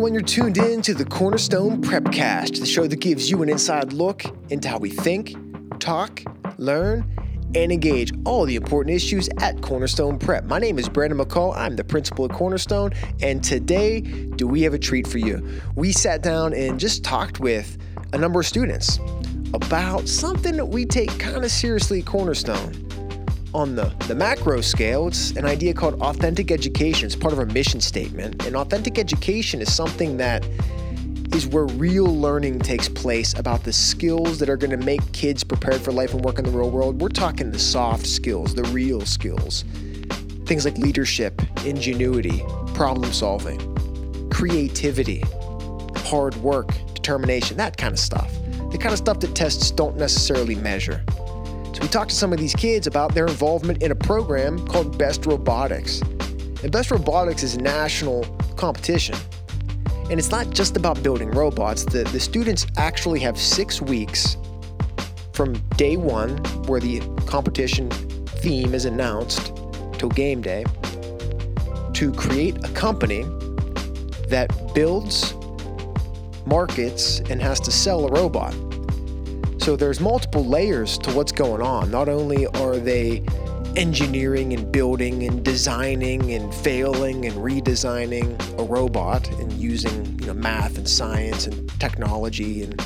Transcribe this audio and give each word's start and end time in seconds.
everyone. 0.00 0.14
You're 0.14 0.22
tuned 0.22 0.56
in 0.56 0.80
to 0.80 0.94
the 0.94 1.04
Cornerstone 1.04 1.82
Prepcast, 1.82 2.58
the 2.58 2.64
show 2.64 2.86
that 2.86 3.00
gives 3.00 3.30
you 3.30 3.42
an 3.42 3.50
inside 3.50 3.92
look 3.92 4.24
into 4.48 4.66
how 4.66 4.78
we 4.78 4.88
think, 4.88 5.36
talk, 5.78 6.22
learn, 6.56 7.04
and 7.54 7.70
engage 7.70 8.10
all 8.24 8.46
the 8.46 8.56
important 8.56 8.96
issues 8.96 9.28
at 9.40 9.60
Cornerstone 9.60 10.18
Prep. 10.18 10.46
My 10.46 10.58
name 10.58 10.78
is 10.78 10.88
Brandon 10.88 11.18
McCall. 11.18 11.54
I'm 11.54 11.76
the 11.76 11.84
principal 11.84 12.24
at 12.24 12.30
Cornerstone, 12.30 12.92
and 13.20 13.44
today, 13.44 14.00
do 14.00 14.46
we 14.46 14.62
have 14.62 14.72
a 14.72 14.78
treat 14.78 15.06
for 15.06 15.18
you? 15.18 15.46
We 15.76 15.92
sat 15.92 16.22
down 16.22 16.54
and 16.54 16.80
just 16.80 17.04
talked 17.04 17.38
with 17.38 17.76
a 18.14 18.16
number 18.16 18.40
of 18.40 18.46
students 18.46 18.98
about 19.52 20.08
something 20.08 20.56
that 20.56 20.64
we 20.66 20.86
take 20.86 21.10
kind 21.18 21.44
of 21.44 21.50
seriously 21.50 21.98
at 21.98 22.06
Cornerstone 22.06 22.89
on 23.52 23.74
the, 23.74 23.92
the 24.06 24.14
macro 24.14 24.60
scale, 24.60 25.08
it's 25.08 25.32
an 25.32 25.44
idea 25.44 25.74
called 25.74 26.00
authentic 26.00 26.50
education. 26.50 27.06
It's 27.06 27.16
part 27.16 27.32
of 27.32 27.38
our 27.38 27.46
mission 27.46 27.80
statement. 27.80 28.46
And 28.46 28.56
authentic 28.56 28.98
education 28.98 29.60
is 29.60 29.74
something 29.74 30.16
that 30.18 30.46
is 31.34 31.46
where 31.46 31.64
real 31.64 32.06
learning 32.06 32.60
takes 32.60 32.88
place 32.88 33.38
about 33.38 33.62
the 33.64 33.72
skills 33.72 34.38
that 34.38 34.48
are 34.48 34.56
going 34.56 34.70
to 34.70 34.84
make 34.84 35.00
kids 35.12 35.44
prepared 35.44 35.80
for 35.80 35.92
life 35.92 36.12
and 36.12 36.24
work 36.24 36.38
in 36.38 36.44
the 36.44 36.50
real 36.50 36.70
world. 36.70 37.00
We're 37.00 37.08
talking 37.08 37.50
the 37.50 37.58
soft 37.58 38.06
skills, 38.06 38.54
the 38.54 38.64
real 38.64 39.00
skills. 39.02 39.64
Things 40.44 40.64
like 40.64 40.76
leadership, 40.78 41.40
ingenuity, 41.64 42.42
problem 42.74 43.12
solving, 43.12 43.60
creativity, 44.30 45.22
hard 45.96 46.34
work, 46.36 46.72
determination, 46.94 47.56
that 47.56 47.76
kind 47.76 47.92
of 47.92 47.98
stuff. 48.00 48.32
The 48.72 48.78
kind 48.78 48.92
of 48.92 48.98
stuff 48.98 49.20
that 49.20 49.34
tests 49.34 49.70
don't 49.70 49.96
necessarily 49.96 50.56
measure. 50.56 51.04
We 51.80 51.88
talked 51.88 52.10
to 52.10 52.16
some 52.16 52.32
of 52.32 52.38
these 52.38 52.54
kids 52.54 52.86
about 52.86 53.14
their 53.14 53.26
involvement 53.26 53.82
in 53.82 53.90
a 53.90 53.94
program 53.94 54.66
called 54.66 54.98
Best 54.98 55.24
Robotics. 55.24 56.02
And 56.62 56.70
Best 56.70 56.90
Robotics 56.90 57.42
is 57.42 57.54
a 57.54 57.60
national 57.60 58.24
competition. 58.56 59.16
And 60.10 60.18
it's 60.18 60.30
not 60.30 60.50
just 60.50 60.76
about 60.76 61.02
building 61.02 61.30
robots. 61.30 61.84
The, 61.84 62.04
the 62.04 62.20
students 62.20 62.66
actually 62.76 63.20
have 63.20 63.38
six 63.38 63.80
weeks 63.80 64.36
from 65.32 65.54
day 65.76 65.96
one, 65.96 66.36
where 66.66 66.80
the 66.80 67.00
competition 67.26 67.88
theme 68.26 68.74
is 68.74 68.84
announced, 68.84 69.54
till 69.98 70.10
game 70.10 70.42
day, 70.42 70.64
to 71.94 72.12
create 72.12 72.62
a 72.62 72.68
company 72.74 73.22
that 74.28 74.50
builds, 74.74 75.34
markets, 76.44 77.20
and 77.30 77.40
has 77.40 77.58
to 77.60 77.70
sell 77.70 78.06
a 78.06 78.10
robot. 78.10 78.54
So 79.70 79.76
there's 79.76 80.00
multiple 80.00 80.44
layers 80.44 80.98
to 80.98 81.12
what's 81.12 81.30
going 81.30 81.62
on. 81.62 81.92
Not 81.92 82.08
only 82.08 82.44
are 82.44 82.76
they 82.76 83.22
engineering 83.76 84.52
and 84.52 84.72
building 84.72 85.22
and 85.22 85.44
designing 85.44 86.32
and 86.32 86.52
failing 86.52 87.24
and 87.24 87.36
redesigning 87.36 88.58
a 88.58 88.64
robot 88.64 89.28
and 89.38 89.52
using 89.52 90.18
you 90.18 90.26
know 90.26 90.34
math 90.34 90.76
and 90.76 90.88
science 90.88 91.46
and 91.46 91.70
technology 91.78 92.64
and 92.64 92.82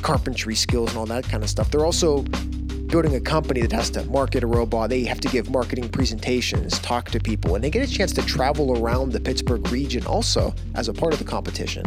carpentry 0.00 0.54
skills 0.54 0.88
and 0.88 0.98
all 1.00 1.04
that 1.04 1.24
kind 1.24 1.42
of 1.42 1.50
stuff. 1.50 1.70
They're 1.70 1.84
also 1.84 2.22
building 2.22 3.14
a 3.14 3.20
company 3.20 3.60
that 3.60 3.72
has 3.72 3.90
to 3.90 4.02
market 4.04 4.42
a 4.42 4.46
robot. 4.46 4.88
They 4.88 5.04
have 5.04 5.20
to 5.20 5.28
give 5.28 5.50
marketing 5.50 5.90
presentations, 5.90 6.78
talk 6.78 7.10
to 7.10 7.20
people, 7.20 7.56
and 7.56 7.62
they 7.62 7.68
get 7.68 7.86
a 7.86 7.92
chance 7.92 8.10
to 8.14 8.22
travel 8.22 8.82
around 8.82 9.12
the 9.12 9.20
Pittsburgh 9.20 9.70
region 9.70 10.06
also 10.06 10.54
as 10.76 10.88
a 10.88 10.94
part 10.94 11.12
of 11.12 11.18
the 11.18 11.26
competition 11.26 11.84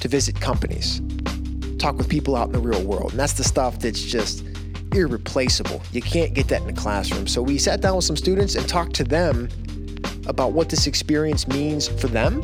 to 0.00 0.08
visit 0.08 0.40
companies, 0.40 1.00
talk 1.84 1.98
with 1.98 2.08
people 2.08 2.34
out 2.34 2.46
in 2.46 2.52
the 2.52 2.58
real 2.58 2.82
world. 2.82 3.10
And 3.10 3.20
that's 3.20 3.34
the 3.34 3.44
stuff 3.44 3.78
that's 3.78 4.00
just 4.00 4.42
irreplaceable. 4.94 5.82
You 5.92 6.00
can't 6.00 6.32
get 6.32 6.48
that 6.48 6.62
in 6.62 6.66
the 6.66 6.72
classroom. 6.72 7.26
So 7.26 7.42
we 7.42 7.58
sat 7.58 7.82
down 7.82 7.96
with 7.96 8.06
some 8.06 8.16
students 8.16 8.54
and 8.54 8.66
talked 8.66 8.94
to 8.94 9.04
them 9.04 9.50
about 10.26 10.52
what 10.52 10.70
this 10.70 10.86
experience 10.86 11.46
means 11.46 11.86
for 11.86 12.06
them, 12.06 12.42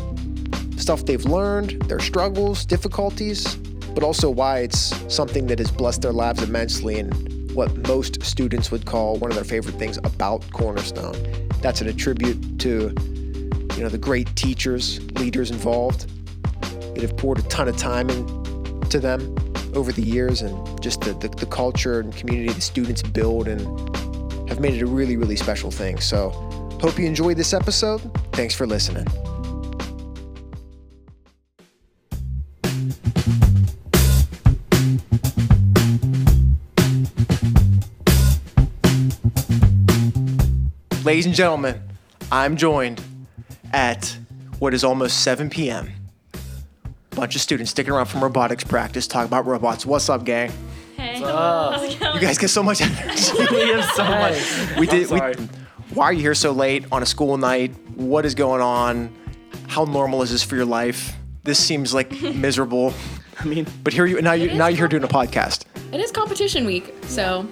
stuff 0.76 1.06
they've 1.06 1.24
learned, 1.24 1.80
their 1.88 2.00
struggles, 2.00 2.66
difficulties, 2.66 3.56
but 3.94 4.02
also 4.02 4.28
why 4.28 4.58
it's 4.58 4.94
something 5.12 5.46
that 5.46 5.58
has 5.58 5.70
blessed 5.70 6.02
their 6.02 6.12
lives 6.12 6.42
immensely 6.42 6.98
and 6.98 7.50
what 7.52 7.74
most 7.88 8.22
students 8.22 8.70
would 8.70 8.84
call 8.84 9.16
one 9.16 9.30
of 9.30 9.36
their 9.36 9.44
favorite 9.44 9.76
things 9.76 9.96
about 10.04 10.44
Cornerstone. 10.52 11.16
That's 11.62 11.80
an 11.80 11.88
attribute 11.88 12.58
to 12.58 12.94
you 13.74 13.82
know 13.82 13.88
the 13.88 13.98
great 13.98 14.36
teachers, 14.36 15.00
leaders 15.12 15.50
involved 15.50 16.10
that 16.94 17.00
have 17.00 17.16
poured 17.16 17.38
a 17.38 17.42
ton 17.44 17.68
of 17.68 17.78
time 17.78 18.08
into 18.92 18.98
them 18.98 19.36
over 19.76 19.92
the 19.92 20.02
years 20.02 20.42
and 20.42 20.82
just 20.82 21.00
the, 21.02 21.12
the, 21.12 21.28
the 21.28 21.46
culture 21.46 22.00
and 22.00 22.12
community 22.16 22.52
the 22.52 22.60
students 22.60 23.04
build 23.04 23.46
and 23.46 23.60
have 24.48 24.58
made 24.58 24.74
it 24.74 24.82
a 24.82 24.86
really, 24.86 25.16
really 25.16 25.36
special 25.36 25.70
thing. 25.70 26.00
So, 26.00 26.30
hope 26.80 26.98
you 26.98 27.06
enjoyed 27.06 27.36
this 27.36 27.54
episode. 27.54 28.00
Thanks 28.32 28.52
for 28.52 28.66
listening. 28.66 29.06
Ladies 41.04 41.26
and 41.26 41.34
gentlemen, 41.34 41.80
I'm 42.32 42.56
joined 42.56 43.00
at 43.72 44.18
what 44.58 44.74
is 44.74 44.82
almost 44.82 45.22
7 45.22 45.48
p.m. 45.48 45.92
Bunch 47.20 47.34
of 47.34 47.42
students 47.42 47.70
sticking 47.70 47.92
around 47.92 48.06
from 48.06 48.22
robotics 48.22 48.64
practice, 48.64 49.06
talk 49.06 49.26
about 49.26 49.44
robots. 49.44 49.84
What's 49.84 50.08
up, 50.08 50.24
gang? 50.24 50.50
Hey, 50.96 51.20
how's 51.20 51.82
it 51.82 52.00
going? 52.00 52.14
You 52.14 52.20
guys 52.22 52.38
get 52.38 52.48
so 52.48 52.62
much 52.62 52.80
energy. 52.80 52.98
we 53.54 53.68
have 53.72 53.84
so 53.92 54.04
much. 54.04 54.78
we 54.78 54.86
did. 54.86 55.10
We, 55.10 55.18
sorry. 55.18 55.34
why 55.92 56.04
are 56.06 56.12
you 56.14 56.22
here 56.22 56.34
so 56.34 56.52
late 56.52 56.86
on 56.90 57.02
a 57.02 57.06
school 57.06 57.36
night? 57.36 57.74
What 57.94 58.24
is 58.24 58.34
going 58.34 58.62
on? 58.62 59.14
How 59.68 59.84
normal 59.84 60.22
is 60.22 60.30
this 60.30 60.42
for 60.42 60.56
your 60.56 60.64
life? 60.64 61.14
This 61.42 61.58
seems 61.58 61.92
like 61.92 62.10
miserable. 62.34 62.94
I 63.38 63.44
mean, 63.44 63.66
But 63.84 63.92
here 63.92 64.06
you 64.06 64.22
now 64.22 64.32
you 64.32 64.54
now 64.54 64.68
you're 64.68 64.78
here 64.78 64.88
doing 64.88 65.04
a 65.04 65.08
podcast. 65.08 65.64
It 65.92 66.00
is 66.00 66.10
competition 66.10 66.64
week, 66.64 66.94
so 67.02 67.46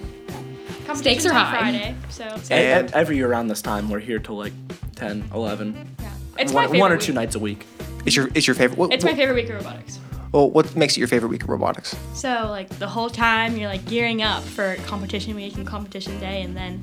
stakes 0.95 1.27
are 1.27 1.29
Competition's 1.29 1.31
high. 1.31 1.59
Friday, 1.59 1.95
so 2.09 2.23
And- 2.49 2.91
every 2.95 3.17
year 3.17 3.29
around 3.29 3.49
this 3.49 3.61
time, 3.61 3.87
we're 3.87 3.99
here 3.99 4.17
till 4.17 4.35
like 4.35 4.53
10, 4.95 5.29
11. 5.31 5.95
yeah. 5.99 6.09
it's 6.39 6.51
one, 6.51 6.63
my 6.63 6.65
favorite 6.65 6.79
one 6.79 6.91
or 6.91 6.95
week. 6.95 7.03
two 7.03 7.13
nights 7.13 7.35
a 7.35 7.39
week. 7.39 7.67
It's 8.05 8.15
your 8.15 8.29
it's 8.33 8.47
your 8.47 8.55
favorite. 8.55 8.77
What, 8.77 8.93
It's 8.93 9.03
my 9.03 9.15
favorite 9.15 9.35
week 9.35 9.49
of 9.49 9.55
robotics. 9.57 9.99
well, 10.31 10.49
what 10.49 10.75
makes 10.75 10.95
it 10.95 10.99
your 10.99 11.07
favorite 11.07 11.29
week 11.29 11.43
of 11.43 11.49
robotics? 11.49 11.95
So 12.13 12.47
like 12.49 12.69
the 12.79 12.87
whole 12.87 13.09
time 13.09 13.57
you're 13.57 13.69
like 13.69 13.85
gearing 13.85 14.21
up 14.21 14.43
for 14.43 14.75
competition 14.85 15.35
week 15.35 15.55
and 15.57 15.65
competition 15.67 16.19
day, 16.19 16.41
and 16.41 16.55
then 16.55 16.81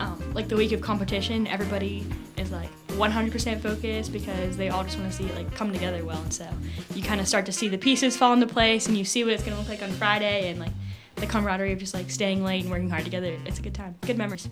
um, 0.00 0.22
like 0.34 0.48
the 0.48 0.56
week 0.56 0.72
of 0.72 0.80
competition, 0.80 1.46
everybody 1.48 2.06
is 2.36 2.52
like 2.52 2.68
100% 2.90 3.60
focused 3.60 4.12
because 4.12 4.56
they 4.56 4.68
all 4.68 4.84
just 4.84 4.96
want 4.98 5.10
to 5.10 5.16
see 5.16 5.24
it 5.24 5.34
like 5.34 5.52
come 5.54 5.72
together 5.72 6.04
well, 6.04 6.20
and 6.22 6.32
so 6.32 6.46
you 6.94 7.02
kind 7.02 7.20
of 7.20 7.26
start 7.26 7.46
to 7.46 7.52
see 7.52 7.68
the 7.68 7.78
pieces 7.78 8.16
fall 8.16 8.32
into 8.32 8.46
place, 8.46 8.86
and 8.86 8.96
you 8.96 9.04
see 9.04 9.24
what 9.24 9.32
it's 9.32 9.42
gonna 9.42 9.58
look 9.58 9.68
like 9.68 9.82
on 9.82 9.90
Friday, 9.92 10.50
and 10.50 10.60
like 10.60 10.72
the 11.16 11.26
camaraderie 11.26 11.72
of 11.72 11.78
just 11.80 11.94
like 11.94 12.10
staying 12.10 12.44
late 12.44 12.62
and 12.62 12.70
working 12.70 12.90
hard 12.90 13.02
together. 13.04 13.36
It's 13.44 13.58
a 13.58 13.62
good 13.62 13.74
time, 13.74 13.96
good 14.02 14.16
memories. 14.18 14.48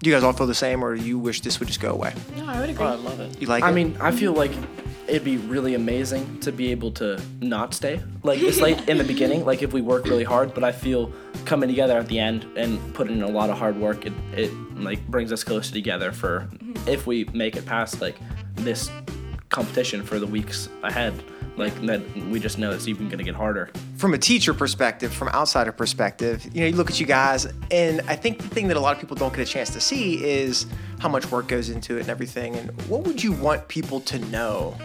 Do 0.00 0.08
you 0.08 0.14
guys 0.14 0.22
all 0.22 0.32
feel 0.32 0.46
the 0.46 0.54
same, 0.54 0.82
or 0.82 0.94
do 0.96 1.02
you 1.04 1.18
wish 1.18 1.40
this 1.42 1.58
would 1.58 1.66
just 1.68 1.80
go 1.80 1.90
away? 1.92 2.14
No, 2.36 2.46
I 2.46 2.60
would 2.60 2.70
agree. 2.70 2.86
Oh, 2.86 2.90
I 2.90 2.94
love 2.94 3.20
it. 3.20 3.40
You 3.42 3.46
like 3.48 3.62
I 3.64 3.70
it? 3.70 3.74
mean, 3.74 3.96
I 4.00 4.10
feel 4.12 4.32
like 4.32 4.52
it'd 5.08 5.24
be 5.24 5.38
really 5.38 5.74
amazing 5.74 6.38
to 6.40 6.52
be 6.52 6.70
able 6.70 6.92
to 6.92 7.20
not 7.40 7.74
stay. 7.74 8.00
Like 8.22 8.40
it's 8.40 8.60
like 8.60 8.88
in 8.88 8.98
the 8.98 9.04
beginning, 9.04 9.44
like 9.44 9.62
if 9.62 9.72
we 9.72 9.80
work 9.80 10.04
really 10.04 10.24
hard, 10.24 10.54
but 10.54 10.62
I 10.62 10.72
feel 10.72 11.12
coming 11.44 11.68
together 11.68 11.98
at 11.98 12.08
the 12.08 12.18
end 12.18 12.44
and 12.56 12.94
putting 12.94 13.16
in 13.16 13.22
a 13.22 13.28
lot 13.28 13.50
of 13.50 13.58
hard 13.58 13.76
work, 13.76 14.06
it, 14.06 14.12
it 14.34 14.52
like 14.76 15.04
brings 15.08 15.32
us 15.32 15.42
closer 15.42 15.72
together 15.72 16.12
for 16.12 16.40
mm-hmm. 16.40 16.88
if 16.88 17.06
we 17.06 17.24
make 17.32 17.56
it 17.56 17.64
past 17.64 18.00
like 18.00 18.16
this 18.54 18.90
competition 19.48 20.02
for 20.02 20.18
the 20.18 20.26
weeks 20.26 20.68
ahead. 20.82 21.14
Like 21.56 21.74
that, 21.86 22.00
we 22.28 22.38
just 22.38 22.58
know 22.58 22.70
it's 22.70 22.86
even 22.86 23.08
gonna 23.08 23.24
get 23.24 23.34
harder. 23.34 23.70
from 23.96 24.14
a 24.14 24.18
teacher 24.18 24.54
perspective, 24.54 25.12
from 25.12 25.28
outsider 25.30 25.72
perspective, 25.72 26.48
you 26.54 26.60
know, 26.60 26.66
you 26.68 26.76
look 26.76 26.88
at 26.88 27.00
you 27.00 27.06
guys, 27.06 27.48
and 27.72 28.00
I 28.02 28.14
think 28.14 28.38
the 28.38 28.46
thing 28.48 28.68
that 28.68 28.76
a 28.76 28.80
lot 28.80 28.94
of 28.94 29.00
people 29.00 29.16
don't 29.16 29.34
get 29.34 29.40
a 29.40 29.50
chance 29.50 29.70
to 29.70 29.80
see 29.80 30.24
is 30.24 30.66
how 31.00 31.08
much 31.08 31.28
work 31.32 31.48
goes 31.48 31.68
into 31.68 31.96
it 31.96 32.02
and 32.02 32.10
everything. 32.10 32.54
And 32.54 32.70
what 32.82 33.02
would 33.02 33.24
you 33.24 33.32
want 33.32 33.66
people 33.66 34.00
to 34.02 34.20
know 34.26 34.76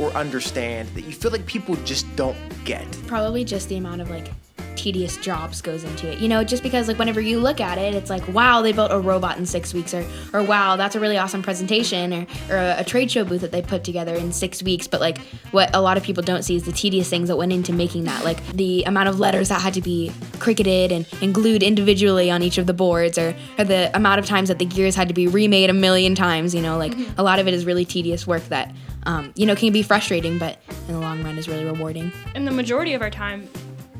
or 0.00 0.10
understand 0.12 0.88
that 0.90 1.02
you 1.02 1.12
feel 1.12 1.30
like 1.30 1.46
people 1.46 1.76
just 1.84 2.06
don't 2.16 2.36
get? 2.64 2.86
Probably 3.06 3.44
just 3.44 3.68
the 3.68 3.76
amount 3.76 4.00
of 4.00 4.10
like 4.10 4.28
tedious 4.76 5.16
jobs 5.16 5.60
goes 5.60 5.84
into 5.84 6.10
it. 6.10 6.18
You 6.18 6.28
know, 6.28 6.44
just 6.44 6.62
because 6.62 6.88
like 6.88 6.98
whenever 6.98 7.20
you 7.20 7.40
look 7.40 7.60
at 7.60 7.78
it, 7.78 7.94
it's 7.94 8.10
like 8.10 8.26
wow, 8.28 8.62
they 8.62 8.72
built 8.72 8.92
a 8.92 8.98
robot 8.98 9.38
in 9.38 9.46
six 9.46 9.74
weeks, 9.74 9.94
or 9.94 10.04
or 10.32 10.42
wow, 10.42 10.76
that's 10.76 10.94
a 10.94 11.00
really 11.00 11.16
awesome 11.16 11.42
presentation, 11.42 12.12
or 12.12 12.26
or 12.50 12.56
a, 12.56 12.76
a 12.78 12.84
trade 12.84 13.10
show 13.10 13.24
booth 13.24 13.40
that 13.40 13.52
they 13.52 13.62
put 13.62 13.84
together 13.84 14.14
in 14.14 14.32
six 14.32 14.62
weeks. 14.62 14.86
But 14.86 15.00
like 15.00 15.18
what 15.50 15.74
a 15.74 15.80
lot 15.80 15.96
of 15.96 16.02
people 16.02 16.22
don't 16.22 16.42
see 16.42 16.56
is 16.56 16.64
the 16.64 16.72
tedious 16.72 17.08
things 17.08 17.28
that 17.28 17.36
went 17.36 17.52
into 17.52 17.72
making 17.72 18.04
that, 18.04 18.24
like 18.24 18.46
the 18.52 18.84
amount 18.84 19.08
of 19.08 19.18
letters 19.18 19.48
that 19.48 19.60
had 19.60 19.74
to 19.74 19.80
be 19.82 20.12
cricketed 20.38 20.92
and, 20.92 21.06
and 21.22 21.34
glued 21.34 21.62
individually 21.62 22.30
on 22.30 22.42
each 22.42 22.58
of 22.58 22.66
the 22.66 22.74
boards, 22.74 23.18
or 23.18 23.34
or 23.58 23.64
the 23.64 23.90
amount 23.96 24.18
of 24.18 24.26
times 24.26 24.48
that 24.48 24.58
the 24.58 24.66
gears 24.66 24.94
had 24.94 25.08
to 25.08 25.14
be 25.14 25.26
remade 25.26 25.70
a 25.70 25.74
million 25.74 26.14
times. 26.14 26.54
You 26.54 26.62
know, 26.62 26.76
like 26.78 26.94
a 27.16 27.22
lot 27.22 27.38
of 27.38 27.48
it 27.48 27.54
is 27.54 27.64
really 27.64 27.84
tedious 27.84 28.26
work 28.26 28.44
that. 28.48 28.74
Um, 29.04 29.32
you 29.36 29.46
know, 29.46 29.54
can 29.54 29.72
be 29.72 29.84
frustrating, 29.84 30.36
but 30.36 30.58
in 30.88 30.94
the 30.94 30.98
long 30.98 31.22
run 31.22 31.38
is 31.38 31.46
really 31.46 31.64
rewarding. 31.64 32.10
And 32.34 32.44
the 32.44 32.50
majority 32.50 32.92
of 32.92 33.02
our 33.02 33.10
time 33.10 33.48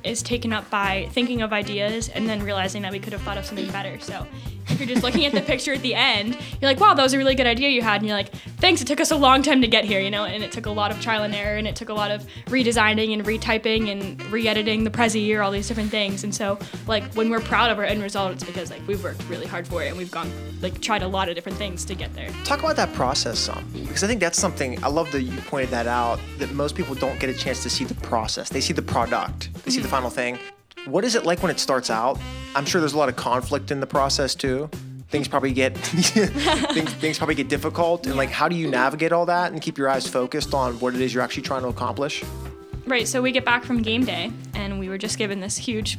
is 0.07 0.23
taken 0.23 0.53
up 0.53 0.69
by 0.71 1.09
thinking 1.13 1.43
of 1.43 1.53
ideas 1.53 2.09
and 2.09 2.29
then 2.29 2.43
realizing 2.43 2.83
that 2.83 2.93
we 2.93 2.99
could 2.99 3.13
have 3.13 3.23
thought 3.23 3.37
of 3.37 3.45
something 3.45 3.71
better. 3.71 3.99
So 4.01 4.27
if 4.69 4.79
you're 4.79 4.89
just 4.89 5.03
looking 5.03 5.25
at 5.25 5.33
the 5.33 5.41
picture 5.41 5.73
at 5.73 5.83
the 5.83 5.95
end, 5.95 6.35
you're 6.61 6.71
like, 6.71 6.81
wow, 6.81 6.95
that 6.95 7.03
was 7.03 7.13
a 7.13 7.19
really 7.19 7.35
good 7.35 7.47
idea 7.47 7.69
you 7.69 7.83
had. 7.83 8.01
And 8.01 8.07
you're 8.07 8.17
like, 8.17 8.35
thanks, 8.59 8.81
it 8.81 8.87
took 8.87 9.01
us 9.01 9.11
a 9.11 9.17
long 9.17 9.43
time 9.43 9.61
to 9.63 9.69
get 9.69 9.85
here, 9.85 10.01
you 10.01 10.11
know? 10.11 10.25
And 10.25 10.43
it 10.43 10.53
took 10.53 10.67
a 10.67 10.71
lot 10.71 10.91
of 10.91 11.01
trial 11.01 11.23
and 11.23 11.35
error 11.35 11.57
and 11.57 11.67
it 11.67 11.77
took 11.77 11.89
a 11.89 11.95
lot 11.95 12.11
of 12.11 12.27
redesigning 12.47 13.13
and 13.13 13.25
retyping 13.25 13.91
and 13.91 14.23
re 14.31 14.49
editing 14.49 14.85
the 14.85 14.91
Prezi 14.91 15.37
or 15.37 15.43
all 15.43 15.51
these 15.51 15.69
different 15.69 15.91
things. 15.91 16.25
And 16.25 16.35
so, 16.35 16.59
like, 16.87 17.05
when 17.15 17.31
we're 17.31 17.41
proud 17.41 17.71
of 17.71 17.79
our 17.79 17.85
end 17.85 18.03
result, 18.03 18.33
it's 18.33 18.45
because, 18.45 18.71
like, 18.71 18.87
we've 18.87 19.03
worked 19.03 19.23
really 19.29 19.47
hard 19.47 19.67
for 19.67 19.83
it 19.83 19.89
and 19.89 19.97
we've 19.97 20.11
gone, 20.11 20.31
like, 20.61 20.81
tried 20.81 21.03
a 21.03 21.09
lot 21.09 21.29
of 21.29 21.35
different 21.35 21.59
things 21.59 21.85
to 21.85 21.95
get 21.95 22.13
there. 22.15 22.31
Talk 22.45 22.61
about 22.61 22.77
that 22.77 22.93
process 22.95 23.39
some, 23.39 23.65
because 23.73 24.03
I 24.03 24.07
think 24.07 24.21
that's 24.21 24.39
something 24.39 24.83
I 24.83 24.89
love 24.89 25.13
that 25.13 25.23
you 25.23 25.37
pointed 25.43 25.71
that 25.71 25.87
out. 25.87 26.19
That 26.39 26.53
most 26.53 26.75
people 26.75 26.95
don't 26.95 27.19
get 27.21 27.31
a 27.31 27.35
chance 27.35 27.63
to 27.63 27.71
see 27.71 27.85
the 27.85 27.95
process. 27.95 28.49
They 28.49 28.61
see 28.61 28.73
the 28.73 28.83
product, 28.83 29.53
they 29.65 29.71
see 29.71 29.79
the 29.79 29.85
mm-hmm. 29.85 29.91
final 29.91 30.11
thing. 30.11 30.39
What 30.87 31.05
is 31.05 31.17
it 31.17 31.25
like 31.25 31.43
when 31.43 31.51
it 31.51 31.59
starts 31.59 31.91
out? 31.91 32.17
I'm 32.55 32.65
sure 32.65 32.81
there's 32.81 32.93
a 32.93 32.99
lot 32.99 33.09
of 33.09 33.17
conflict 33.17 33.73
in 33.73 33.81
the 33.81 33.89
process 33.89 34.37
too. 34.37 34.71
Things 35.09 35.27
probably 35.27 35.53
get 35.53 35.77
things, 35.79 36.93
things 36.95 37.19
probably 37.19 37.35
get 37.35 37.49
difficult, 37.49 38.07
and 38.07 38.17
like 38.17 38.31
how 38.31 38.49
do 38.49 38.55
you 38.55 38.71
navigate 38.71 39.13
all 39.13 39.27
that 39.27 39.51
and 39.51 39.61
keep 39.61 39.79
your 39.79 39.89
eyes 39.89 40.07
focused 40.07 40.55
on 40.55 40.79
what 40.79 40.95
it 40.95 41.01
is 41.01 41.13
you're 41.13 41.25
actually 41.25 41.43
trying 41.43 41.63
to 41.63 41.69
accomplish? 41.69 42.23
Right, 42.87 43.09
so 43.09 43.21
we 43.21 43.33
get 43.33 43.45
back 43.45 43.65
from 43.65 43.83
game 43.83 44.05
day, 44.05 44.31
and 44.55 44.79
we 44.79 44.89
were 44.89 44.99
just 44.99 45.19
given 45.19 45.41
this 45.41 45.57
huge 45.57 45.99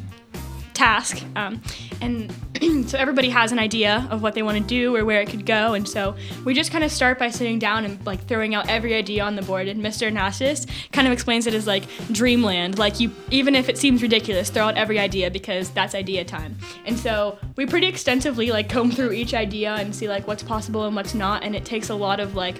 task. 0.77 1.24
Um, 1.35 1.62
and 2.01 2.31
so 2.88 2.97
everybody 2.97 3.29
has 3.29 3.51
an 3.51 3.59
idea 3.59 4.07
of 4.12 4.21
what 4.21 4.35
they 4.35 4.44
want 4.44 4.57
to 4.57 4.63
do 4.63 4.95
or 4.95 5.03
where 5.03 5.21
it 5.21 5.29
could 5.29 5.45
go. 5.45 5.74
And 5.74 5.88
so 5.88 6.15
we 6.45 6.53
just 6.53 6.71
kind 6.71 6.83
of 6.83 6.91
start 6.91 7.18
by 7.18 7.29
sitting 7.29 7.59
down 7.59 7.83
and 7.83 8.03
like 8.06 8.25
throwing 8.27 8.53
out 8.53 8.69
every 8.69 8.94
idea 8.94 9.24
on 9.24 9.35
the 9.35 9.41
board. 9.41 9.68
And 9.68 9.83
Mr. 9.83 10.09
Anastas 10.12 10.68
kind 10.91 11.07
of 11.07 11.13
explains 11.13 11.47
it 11.47 11.53
as 11.53 11.68
like 11.68 11.83
dreamland. 12.12 12.77
Like 12.77 13.00
you, 13.00 13.12
even 13.31 13.56
if 13.56 13.69
it 13.69 13.77
seems 13.77 14.01
ridiculous, 14.01 14.50
throw 14.50 14.65
out 14.65 14.77
every 14.77 15.00
idea 15.00 15.31
because 15.31 15.71
that's 15.71 15.95
idea 15.95 16.24
time. 16.24 16.56
And 16.85 16.97
so 16.97 17.38
we 17.56 17.65
pretty 17.65 17.88
extensively 17.88 18.51
like 18.51 18.69
comb 18.69 18.91
through 18.91 19.13
each 19.13 19.33
idea 19.33 19.73
and 19.75 19.95
see 19.95 20.07
like 20.07 20.27
what's 20.27 20.44
possible 20.44 20.85
and 20.85 20.95
what's 20.95 21.15
not. 21.15 21.44
And 21.44 21.56
it 21.56 21.65
takes 21.65 21.89
a 21.89 21.95
lot 21.95 22.19
of 22.19 22.35
like 22.35 22.57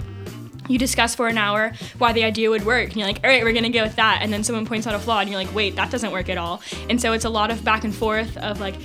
you 0.68 0.78
discuss 0.78 1.16
for 1.16 1.28
an 1.28 1.38
hour 1.38 1.72
why 1.98 2.14
the 2.14 2.24
idea 2.24 2.50
would 2.50 2.66
work 2.66 2.90
and 2.90 2.98
you're 2.98 3.08
like 3.08 3.20
all 3.24 3.30
right 3.30 3.44
we're 3.44 3.52
going 3.52 3.64
to 3.64 3.70
go 3.70 3.84
with 3.84 3.96
that 3.96 4.20
and 4.22 4.32
then 4.32 4.44
someone 4.44 4.66
points 4.66 4.88
out 4.88 4.94
a 4.94 5.00
flaw 5.00 5.20
and 5.20 5.30
you're 5.30 5.40
like 5.40 5.54
wait 5.54 5.76
that 5.76 5.92
doesn't 5.92 6.12
work 6.12 6.30
at 6.30 6.38
all. 6.38 6.62
And 6.90 7.02
so 7.02 7.14
it's 7.14 7.26
a 7.26 7.30
lot 7.30 7.52
of 7.52 7.64
back 7.64 7.84
and 7.84 7.94
forth 7.96 8.38
of 8.38 8.60
like 8.60 8.76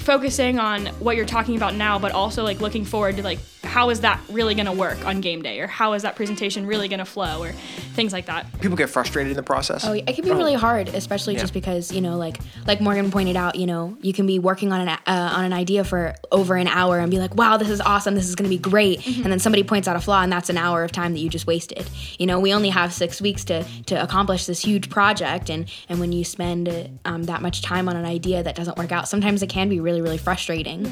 focusing 0.00 0.58
on 0.58 0.86
what 1.00 1.16
you're 1.16 1.26
talking 1.26 1.56
about 1.56 1.74
now 1.74 1.98
but 1.98 2.12
also 2.12 2.42
like 2.42 2.60
looking 2.60 2.84
forward 2.84 3.16
to 3.16 3.22
like 3.22 3.38
how 3.68 3.90
is 3.90 4.00
that 4.00 4.20
really 4.30 4.54
going 4.54 4.66
to 4.66 4.72
work 4.72 5.04
on 5.06 5.20
game 5.20 5.42
day 5.42 5.60
or 5.60 5.66
how 5.66 5.92
is 5.92 6.02
that 6.02 6.16
presentation 6.16 6.66
really 6.66 6.88
going 6.88 6.98
to 6.98 7.04
flow 7.04 7.42
or 7.42 7.52
things 7.94 8.12
like 8.12 8.26
that 8.26 8.46
People 8.60 8.76
get 8.76 8.90
frustrated 8.90 9.30
in 9.30 9.36
the 9.36 9.42
process. 9.42 9.84
Oh, 9.84 9.92
it 9.92 10.06
can 10.06 10.24
be 10.24 10.30
really 10.30 10.54
hard, 10.54 10.88
especially 10.88 11.36
just 11.36 11.52
because 11.52 11.92
you 11.92 12.00
know, 12.00 12.16
like 12.16 12.38
like 12.66 12.80
Morgan 12.80 13.10
pointed 13.10 13.36
out, 13.36 13.54
you 13.54 13.66
know, 13.66 13.96
you 14.00 14.12
can 14.12 14.26
be 14.26 14.38
working 14.38 14.72
on 14.72 14.80
an 14.80 14.88
uh, 14.88 14.98
on 15.06 15.44
an 15.44 15.52
idea 15.52 15.84
for 15.84 16.14
over 16.32 16.56
an 16.56 16.66
hour 16.66 16.98
and 16.98 17.10
be 17.10 17.18
like, 17.18 17.34
"Wow, 17.34 17.56
this 17.56 17.70
is 17.70 17.80
awesome! 17.80 18.14
This 18.14 18.28
is 18.28 18.34
going 18.34 18.50
to 18.50 18.56
be 18.56 18.60
great," 18.60 19.06
and 19.06 19.26
then 19.26 19.38
somebody 19.38 19.62
points 19.62 19.86
out 19.86 19.96
a 19.96 20.00
flaw, 20.00 20.22
and 20.22 20.32
that's 20.32 20.50
an 20.50 20.58
hour 20.58 20.82
of 20.82 20.92
time 20.92 21.12
that 21.12 21.20
you 21.20 21.28
just 21.28 21.46
wasted. 21.46 21.88
You 22.18 22.26
know, 22.26 22.40
we 22.40 22.52
only 22.52 22.70
have 22.70 22.92
six 22.92 23.20
weeks 23.20 23.44
to 23.44 23.64
to 23.86 24.02
accomplish 24.02 24.46
this 24.46 24.60
huge 24.60 24.90
project, 24.90 25.50
and 25.50 25.70
and 25.88 26.00
when 26.00 26.12
you 26.12 26.24
spend 26.24 26.98
um, 27.04 27.24
that 27.24 27.42
much 27.42 27.62
time 27.62 27.88
on 27.88 27.96
an 27.96 28.04
idea 28.04 28.42
that 28.42 28.56
doesn't 28.56 28.76
work 28.76 28.92
out, 28.92 29.08
sometimes 29.08 29.42
it 29.42 29.48
can 29.48 29.68
be 29.68 29.80
really 29.80 30.00
really 30.00 30.18
frustrating. 30.18 30.90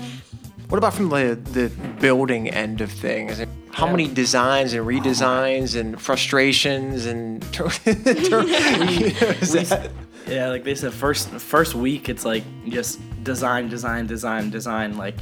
What 0.68 0.78
about 0.78 0.94
from 0.94 1.08
the 1.10 1.38
the 1.52 1.68
building 2.00 2.48
end 2.48 2.80
of 2.80 2.90
things? 2.90 3.42
How 3.70 3.86
many 3.90 4.08
designs 4.08 4.72
and 4.72 4.86
redesigns 4.86 5.78
and 5.78 6.00
frustrations 6.00 7.06
and 7.06 7.42
Is 7.86 9.52
We- 9.54 9.62
that- 9.64 9.90
yeah, 10.26 10.48
like 10.48 10.64
they 10.64 10.74
said, 10.74 10.92
first 10.92 11.28
first 11.28 11.74
week 11.76 12.08
it's 12.08 12.24
like 12.24 12.42
just 12.68 12.98
design, 13.22 13.68
design, 13.68 14.06
design, 14.08 14.50
design, 14.50 14.96
like 14.96 15.14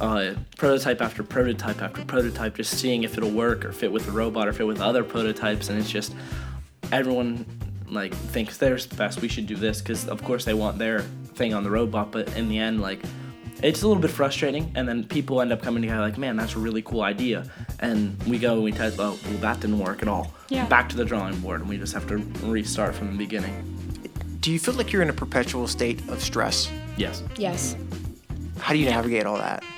uh, 0.00 0.34
prototype 0.56 1.00
after 1.00 1.22
prototype 1.22 1.80
after 1.80 2.04
prototype, 2.04 2.56
just 2.56 2.76
seeing 2.78 3.04
if 3.04 3.16
it'll 3.16 3.30
work 3.30 3.64
or 3.64 3.70
fit 3.70 3.92
with 3.92 4.04
the 4.06 4.10
robot 4.10 4.48
or 4.48 4.52
fit 4.52 4.66
with 4.66 4.80
other 4.80 5.04
prototypes, 5.04 5.68
and 5.68 5.78
it's 5.78 5.88
just 5.90 6.12
everyone 6.90 7.46
like 7.88 8.12
thinks 8.14 8.56
theirs 8.56 8.84
best. 8.86 9.20
We 9.20 9.28
should 9.28 9.46
do 9.46 9.54
this 9.54 9.80
because 9.80 10.08
of 10.08 10.24
course 10.24 10.44
they 10.44 10.54
want 10.54 10.76
their 10.76 11.02
thing 11.36 11.54
on 11.54 11.62
the 11.62 11.70
robot, 11.70 12.10
but 12.10 12.36
in 12.36 12.48
the 12.48 12.58
end, 12.58 12.80
like 12.80 13.00
it's 13.62 13.82
a 13.82 13.86
little 13.88 14.00
bit 14.02 14.10
frustrating, 14.10 14.72
and 14.74 14.88
then 14.88 15.04
people 15.04 15.40
end 15.40 15.52
up 15.52 15.62
coming 15.62 15.82
together 15.82 16.00
like, 16.00 16.18
man, 16.18 16.36
that's 16.36 16.54
a 16.54 16.58
really 16.58 16.82
cool 16.82 17.02
idea, 17.02 17.44
and 17.80 18.20
we 18.24 18.38
go 18.38 18.54
and 18.54 18.62
we 18.64 18.72
test, 18.72 18.98
oh, 18.98 19.18
well, 19.26 19.38
that 19.38 19.60
didn't 19.60 19.78
work 19.78 20.02
at 20.02 20.08
all. 20.08 20.34
Yeah. 20.48 20.66
Back 20.66 20.88
to 20.90 20.96
the 20.96 21.04
drawing 21.04 21.38
board, 21.40 21.60
and 21.60 21.68
we 21.68 21.78
just 21.78 21.92
have 21.94 22.06
to 22.08 22.16
restart 22.46 22.94
from 22.94 23.12
the 23.12 23.18
beginning. 23.18 23.78
Do 24.40 24.50
you 24.52 24.58
feel 24.58 24.74
like 24.74 24.92
you're 24.92 25.02
in 25.02 25.10
a 25.10 25.12
perpetual 25.14 25.68
state 25.68 26.00
of 26.08 26.20
stress? 26.20 26.68
Yes. 26.96 27.22
Yes. 27.36 27.76
How 28.58 28.72
do 28.72 28.78
you 28.78 28.86
navigate 28.90 29.24
all 29.26 29.38
that? 29.38 29.62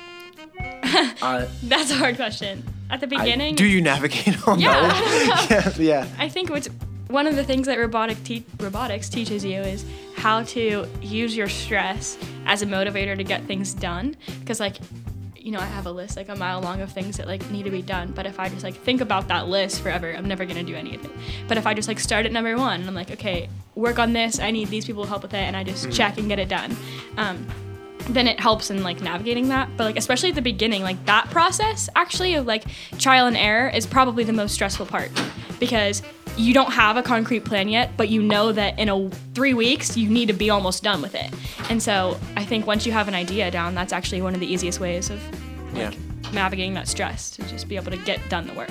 Uh, 1.22 1.46
that's 1.64 1.90
a 1.90 1.94
hard 1.94 2.14
question 2.16 2.62
at 2.90 3.00
the 3.00 3.06
I- 3.06 3.24
beginning 3.24 3.54
do 3.54 3.64
you 3.66 3.80
navigate 3.80 4.46
all 4.46 4.58
Yeah. 4.58 4.80
that? 5.48 5.76
yeah, 5.78 6.04
yeah. 6.04 6.08
I 6.18 6.28
think 6.28 6.50
what's 6.50 6.68
one 7.08 7.26
of 7.26 7.34
the 7.36 7.42
things 7.44 7.66
that 7.66 7.78
robotic 7.78 8.22
te- 8.24 8.44
robotics 8.60 9.08
teaches 9.08 9.44
you 9.44 9.60
is 9.60 9.84
how 10.16 10.42
to 10.44 10.86
use 11.00 11.36
your 11.36 11.48
stress 11.48 12.16
as 12.46 12.62
a 12.62 12.66
motivator 12.66 13.16
to 13.16 13.24
get 13.24 13.44
things 13.44 13.74
done. 13.74 14.16
Because 14.40 14.60
like, 14.60 14.76
you 15.36 15.50
know, 15.50 15.60
I 15.60 15.66
have 15.66 15.86
a 15.86 15.92
list 15.92 16.16
like 16.16 16.28
a 16.28 16.36
mile 16.36 16.60
long 16.60 16.80
of 16.80 16.92
things 16.92 17.16
that 17.18 17.26
like 17.26 17.48
need 17.50 17.64
to 17.64 17.70
be 17.70 17.82
done. 17.82 18.12
But 18.12 18.26
if 18.26 18.40
I 18.40 18.48
just 18.48 18.64
like 18.64 18.74
think 18.74 19.00
about 19.00 19.28
that 19.28 19.48
list 19.48 19.82
forever, 19.82 20.12
I'm 20.12 20.26
never 20.26 20.44
gonna 20.44 20.62
do 20.62 20.74
any 20.74 20.94
of 20.94 21.04
it. 21.04 21.10
But 21.48 21.58
if 21.58 21.66
I 21.66 21.74
just 21.74 21.88
like 21.88 22.00
start 22.00 22.26
at 22.26 22.32
number 22.32 22.56
one 22.56 22.80
and 22.80 22.88
I'm 22.88 22.94
like, 22.94 23.10
okay, 23.10 23.48
work 23.74 23.98
on 23.98 24.12
this. 24.12 24.38
I 24.38 24.50
need 24.50 24.68
these 24.68 24.84
people 24.84 25.04
to 25.04 25.08
help 25.08 25.22
with 25.22 25.34
it, 25.34 25.38
and 25.38 25.56
I 25.56 25.64
just 25.64 25.90
check 25.90 26.18
and 26.18 26.28
get 26.28 26.38
it 26.38 26.48
done. 26.48 26.76
Um, 27.16 27.46
then 28.08 28.26
it 28.26 28.38
helps 28.38 28.70
in 28.70 28.82
like 28.82 29.00
navigating 29.00 29.48
that 29.48 29.66
but 29.76 29.84
like 29.84 29.96
especially 29.96 30.28
at 30.28 30.34
the 30.34 30.42
beginning 30.42 30.82
like 30.82 31.02
that 31.06 31.30
process 31.30 31.88
actually 31.96 32.34
of 32.34 32.44
like 32.44 32.64
trial 32.98 33.26
and 33.26 33.36
error 33.36 33.68
is 33.68 33.86
probably 33.86 34.24
the 34.24 34.32
most 34.32 34.52
stressful 34.52 34.84
part 34.84 35.10
because 35.58 36.02
you 36.36 36.52
don't 36.52 36.72
have 36.72 36.96
a 36.96 37.02
concrete 37.02 37.44
plan 37.44 37.68
yet 37.68 37.90
but 37.96 38.08
you 38.08 38.20
know 38.22 38.50
that 38.52 38.78
in 38.78 38.88
a 38.88 39.10
three 39.34 39.54
weeks 39.54 39.96
you 39.96 40.08
need 40.08 40.26
to 40.26 40.32
be 40.32 40.50
almost 40.50 40.82
done 40.82 41.00
with 41.00 41.14
it 41.14 41.32
and 41.70 41.82
so 41.82 42.18
i 42.36 42.44
think 42.44 42.66
once 42.66 42.84
you 42.86 42.92
have 42.92 43.06
an 43.08 43.14
idea 43.14 43.50
down 43.50 43.74
that's 43.74 43.92
actually 43.92 44.20
one 44.20 44.34
of 44.34 44.40
the 44.40 44.46
easiest 44.52 44.80
ways 44.80 45.10
of 45.10 45.20
Yeah. 45.74 45.92
navigating 46.32 46.74
that 46.74 46.88
stress 46.88 47.30
to 47.30 47.42
just 47.48 47.68
be 47.68 47.76
able 47.76 47.90
to 47.92 47.98
get 47.98 48.20
done 48.28 48.46
the 48.46 48.54
work 48.54 48.70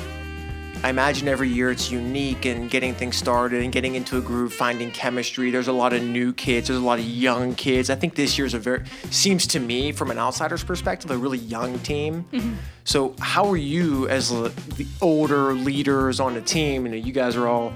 I 0.84 0.90
imagine 0.90 1.30
every 1.30 1.48
year 1.48 1.72
it's 1.72 1.90
unique 1.90 2.46
and 2.46 2.70
getting 2.70 2.94
things 2.94 3.16
started 3.16 3.64
and 3.64 3.72
getting 3.72 3.96
into 3.96 4.18
a 4.18 4.22
groove, 4.22 4.54
finding 4.54 4.92
chemistry. 4.92 5.50
There's 5.50 5.70
a 5.70 5.74
lot 5.74 5.94
of 5.94 6.04
new 6.04 6.34
kids, 6.34 6.68
there's 6.68 6.80
a 6.80 6.84
lot 6.84 7.00
of 7.00 7.06
young 7.06 7.56
kids. 7.56 7.90
I 7.90 7.96
think 7.96 8.16
this 8.16 8.38
year's 8.38 8.54
a 8.54 8.60
very, 8.60 8.84
seems 9.10 9.48
to 9.48 9.62
me, 9.62 9.94
from 9.94 10.12
an 10.12 10.18
outsider's 10.18 10.62
perspective, 10.62 11.10
a 11.10 11.18
really 11.18 11.38
young 11.38 11.80
team. 11.80 12.26
Mm-hmm. 12.34 12.56
So, 12.84 13.16
how 13.20 13.50
are 13.50 13.56
you 13.56 14.10
as 14.10 14.30
the 14.30 14.52
the 14.76 14.86
older 15.02 15.54
leaders 15.54 16.20
on 16.20 16.34
the 16.34 16.42
team? 16.42 16.86
You 16.86 16.92
know, 16.92 16.98
you 16.98 17.14
guys 17.14 17.38
are 17.38 17.48
all, 17.48 17.72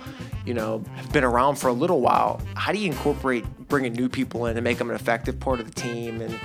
you 0.46 0.54
know, 0.54 0.84
have 0.96 1.14
been 1.14 1.24
around 1.24 1.56
for 1.56 1.70
a 1.70 1.74
little 1.74 2.02
while. 2.02 2.42
How 2.56 2.74
do 2.74 2.78
you 2.78 2.88
incorporate 2.92 3.46
bringing 3.70 3.94
new 3.94 4.10
people 4.10 4.48
in 4.48 4.58
and 4.58 4.66
make 4.66 4.80
them 4.80 4.90
an 4.90 4.98
effective 4.98 5.40
part 5.40 5.62
of 5.62 5.74
the 5.74 5.82
team 5.82 6.22
and 6.22 6.38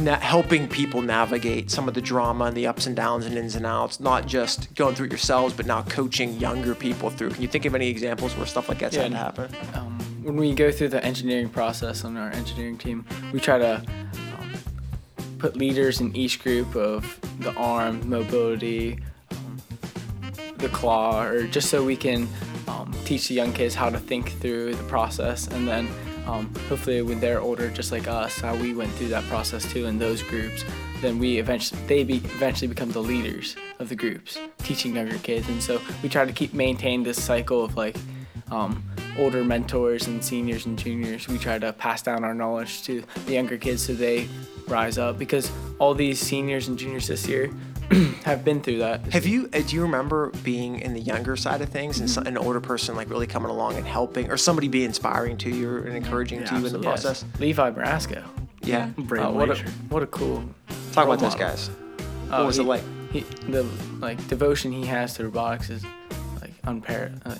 na- 0.00 0.18
helping 0.20 0.68
people 0.68 1.02
navigate 1.02 1.70
some 1.70 1.88
of 1.88 1.94
the 1.94 2.00
drama 2.00 2.44
and 2.46 2.56
the 2.56 2.66
ups 2.66 2.86
and 2.86 2.94
downs 2.96 3.26
and 3.26 3.36
ins 3.36 3.54
and 3.56 3.66
outs, 3.66 4.00
not 4.00 4.26
just 4.26 4.74
going 4.74 4.94
through 4.94 5.06
it 5.06 5.12
yourselves, 5.12 5.54
but 5.54 5.66
now 5.66 5.82
coaching 5.82 6.34
younger 6.38 6.74
people 6.74 7.10
through. 7.10 7.30
Can 7.30 7.42
you 7.42 7.48
think 7.48 7.64
of 7.64 7.74
any 7.74 7.88
examples 7.88 8.36
where 8.36 8.46
stuff 8.46 8.68
like 8.68 8.78
that's 8.78 8.96
had 8.96 9.10
to 9.10 9.16
happen? 9.16 9.50
um, 9.74 9.98
when 10.22 10.36
we 10.36 10.54
go 10.54 10.72
through 10.72 10.88
the 10.88 11.04
engineering 11.04 11.48
process 11.48 12.04
on 12.04 12.16
our 12.16 12.30
engineering 12.30 12.78
team, 12.78 13.04
we 13.32 13.40
try 13.40 13.58
to 13.58 13.76
um, 14.38 14.52
put 15.38 15.56
leaders 15.56 16.00
in 16.00 16.14
each 16.16 16.42
group 16.42 16.74
of 16.74 17.18
the 17.40 17.52
arm, 17.54 18.08
mobility, 18.08 18.98
um, 19.32 19.60
the 20.56 20.68
claw, 20.68 21.22
or 21.22 21.46
just 21.46 21.68
so 21.68 21.84
we 21.84 21.96
can 21.96 22.26
um, 22.68 22.94
teach 23.04 23.28
the 23.28 23.34
young 23.34 23.52
kids 23.52 23.74
how 23.74 23.90
to 23.90 23.98
think 23.98 24.30
through 24.40 24.74
the 24.74 24.84
process, 24.84 25.46
and 25.48 25.68
then 25.68 25.86
um, 26.26 26.52
hopefully 26.68 27.02
when 27.02 27.20
they're 27.20 27.40
older, 27.40 27.70
just 27.70 27.92
like 27.92 28.08
us, 28.08 28.38
how 28.40 28.56
we 28.56 28.74
went 28.74 28.92
through 28.92 29.08
that 29.08 29.24
process 29.24 29.70
too 29.70 29.86
in 29.86 29.98
those 29.98 30.22
groups, 30.22 30.64
then 31.00 31.18
we 31.18 31.38
eventually 31.38 31.80
they 31.86 32.04
be, 32.04 32.16
eventually 32.16 32.68
become 32.68 32.90
the 32.92 33.02
leaders 33.02 33.56
of 33.78 33.88
the 33.88 33.96
groups, 33.96 34.38
teaching 34.58 34.96
younger 34.96 35.18
kids, 35.18 35.48
and 35.48 35.62
so 35.62 35.80
we 36.02 36.08
try 36.08 36.24
to 36.24 36.32
keep 36.32 36.54
maintain 36.54 37.02
this 37.02 37.22
cycle 37.22 37.64
of 37.64 37.76
like 37.76 37.96
um, 38.50 38.82
older 39.18 39.44
mentors 39.44 40.06
and 40.06 40.24
seniors 40.24 40.66
and 40.66 40.78
juniors. 40.78 41.28
We 41.28 41.38
try 41.38 41.58
to 41.58 41.72
pass 41.72 42.02
down 42.02 42.24
our 42.24 42.34
knowledge 42.34 42.82
to 42.84 43.02
the 43.26 43.32
younger 43.32 43.58
kids 43.58 43.84
so 43.84 43.94
they 43.94 44.28
rise 44.66 44.96
up 44.96 45.18
because 45.18 45.50
all 45.78 45.94
these 45.94 46.18
seniors 46.18 46.68
and 46.68 46.78
juniors 46.78 47.08
this 47.08 47.28
year 47.28 47.50
have 48.24 48.44
been 48.44 48.60
through 48.62 48.78
that. 48.78 49.04
Have 49.12 49.26
you? 49.26 49.48
uh, 49.52 49.60
Do 49.60 49.76
you 49.76 49.82
remember 49.82 50.30
being 50.42 50.80
in 50.80 50.94
the 50.94 51.00
younger 51.00 51.36
side 51.36 51.60
of 51.60 51.68
things 51.68 52.00
and 52.00 52.08
so, 52.10 52.22
an 52.22 52.36
older 52.36 52.60
person 52.60 52.96
like 52.96 53.10
really 53.10 53.26
coming 53.26 53.50
along 53.50 53.76
and 53.76 53.86
helping, 53.86 54.30
or 54.30 54.36
somebody 54.36 54.68
be 54.68 54.84
inspiring 54.84 55.36
to 55.38 55.50
you 55.50 55.78
and 55.78 55.96
encouraging 55.96 56.44
to 56.44 56.58
you 56.58 56.66
in 56.66 56.72
the 56.72 56.78
absolutely. 56.78 56.86
Yes. 56.88 57.02
process? 57.02 57.24
Levi 57.40 57.70
Brasco. 57.70 58.24
Yeah. 58.62 58.90
Brave 58.96 59.26
Uh, 59.26 59.30
what, 59.32 59.50
a, 59.50 59.56
what 59.90 60.02
a 60.02 60.06
cool. 60.06 60.42
Talk 60.92 61.04
role 61.06 61.14
about 61.14 61.20
those 61.22 61.32
model. 61.38 61.48
guys. 61.48 61.68
Uh, 62.30 62.38
What 62.38 62.46
was 62.46 62.58
it 62.58 62.62
like? 62.64 62.82
He, 63.12 63.20
the 63.48 63.62
like 64.00 64.26
devotion 64.28 64.72
he 64.72 64.86
has 64.86 65.14
to 65.14 65.24
robotics 65.24 65.70
is 65.70 65.84
like 66.40 66.52
unparalleled. 66.64 67.20
Like, 67.26 67.38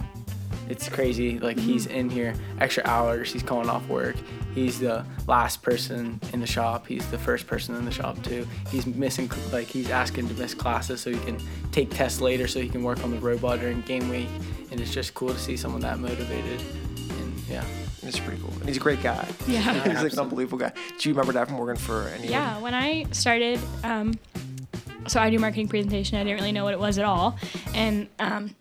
it's 0.69 0.89
crazy. 0.89 1.39
Like 1.39 1.59
he's 1.59 1.87
in 1.87 2.11
here 2.11 2.35
extra 2.61 2.83
hours. 2.87 3.33
He's 3.33 3.43
calling 3.43 3.69
off 3.69 3.87
work. 3.89 4.17
He's 4.55 4.79
the 4.79 5.05
last 5.27 5.63
person 5.63 6.21
in 6.33 6.41
the 6.41 6.47
shop. 6.47 6.87
He's 6.87 7.07
the 7.11 7.19
first 7.19 7.47
person 7.47 7.75
in 7.75 7.85
the 7.85 7.91
shop 7.91 8.23
too. 8.23 8.47
He's 8.71 8.87
missing 8.87 9.31
like 9.53 9.67
he's 9.67 9.91
asking 9.91 10.29
to 10.29 10.35
miss 10.35 10.55
classes 10.55 11.01
so 11.01 11.11
he 11.11 11.19
can 11.21 11.39
take 11.73 11.91
tests 11.91 12.21
later 12.21 12.47
so 12.47 12.61
he 12.61 12.69
can 12.69 12.83
work 12.83 13.03
on 13.03 13.11
the 13.11 13.19
robot 13.19 13.61
during 13.61 13.81
game 13.83 14.09
week. 14.09 14.29
And 14.71 14.81
it's 14.81 14.93
just 14.93 15.15
cool 15.15 15.31
to 15.31 15.39
see 15.39 15.57
someone 15.57 15.81
that 15.83 15.99
motivated. 15.99 16.61
And 16.61 17.41
yeah. 17.49 17.65
It's 18.07 18.19
pretty 18.19 18.41
cool. 18.41 18.53
And 18.61 18.69
he's 18.69 18.77
a 18.77 18.81
great 18.81 19.03
guy. 19.03 19.27
Yeah. 19.47 19.73
he's 19.89 20.03
like 20.03 20.13
an 20.13 20.19
unbelievable 20.19 20.59
guy. 20.59 20.73
Do 20.99 21.09
you 21.09 21.15
remember 21.15 21.33
that 21.33 21.49
from 21.49 21.57
Morgan 21.57 21.77
for 21.77 22.09
any? 22.09 22.29
Yeah, 22.29 22.59
when 22.61 22.75
I 22.75 23.05
started, 23.13 23.59
um, 23.83 24.15
so 25.07 25.21
I 25.21 25.31
do 25.31 25.39
marketing 25.39 25.69
presentation. 25.69 26.19
I 26.19 26.25
didn't 26.25 26.37
really 26.37 26.53
know 26.53 26.65
what 26.65 26.75
it 26.75 26.81
was 26.81 26.99
at 26.99 27.05
all, 27.05 27.39
and 27.75 28.09
um, 28.19 28.55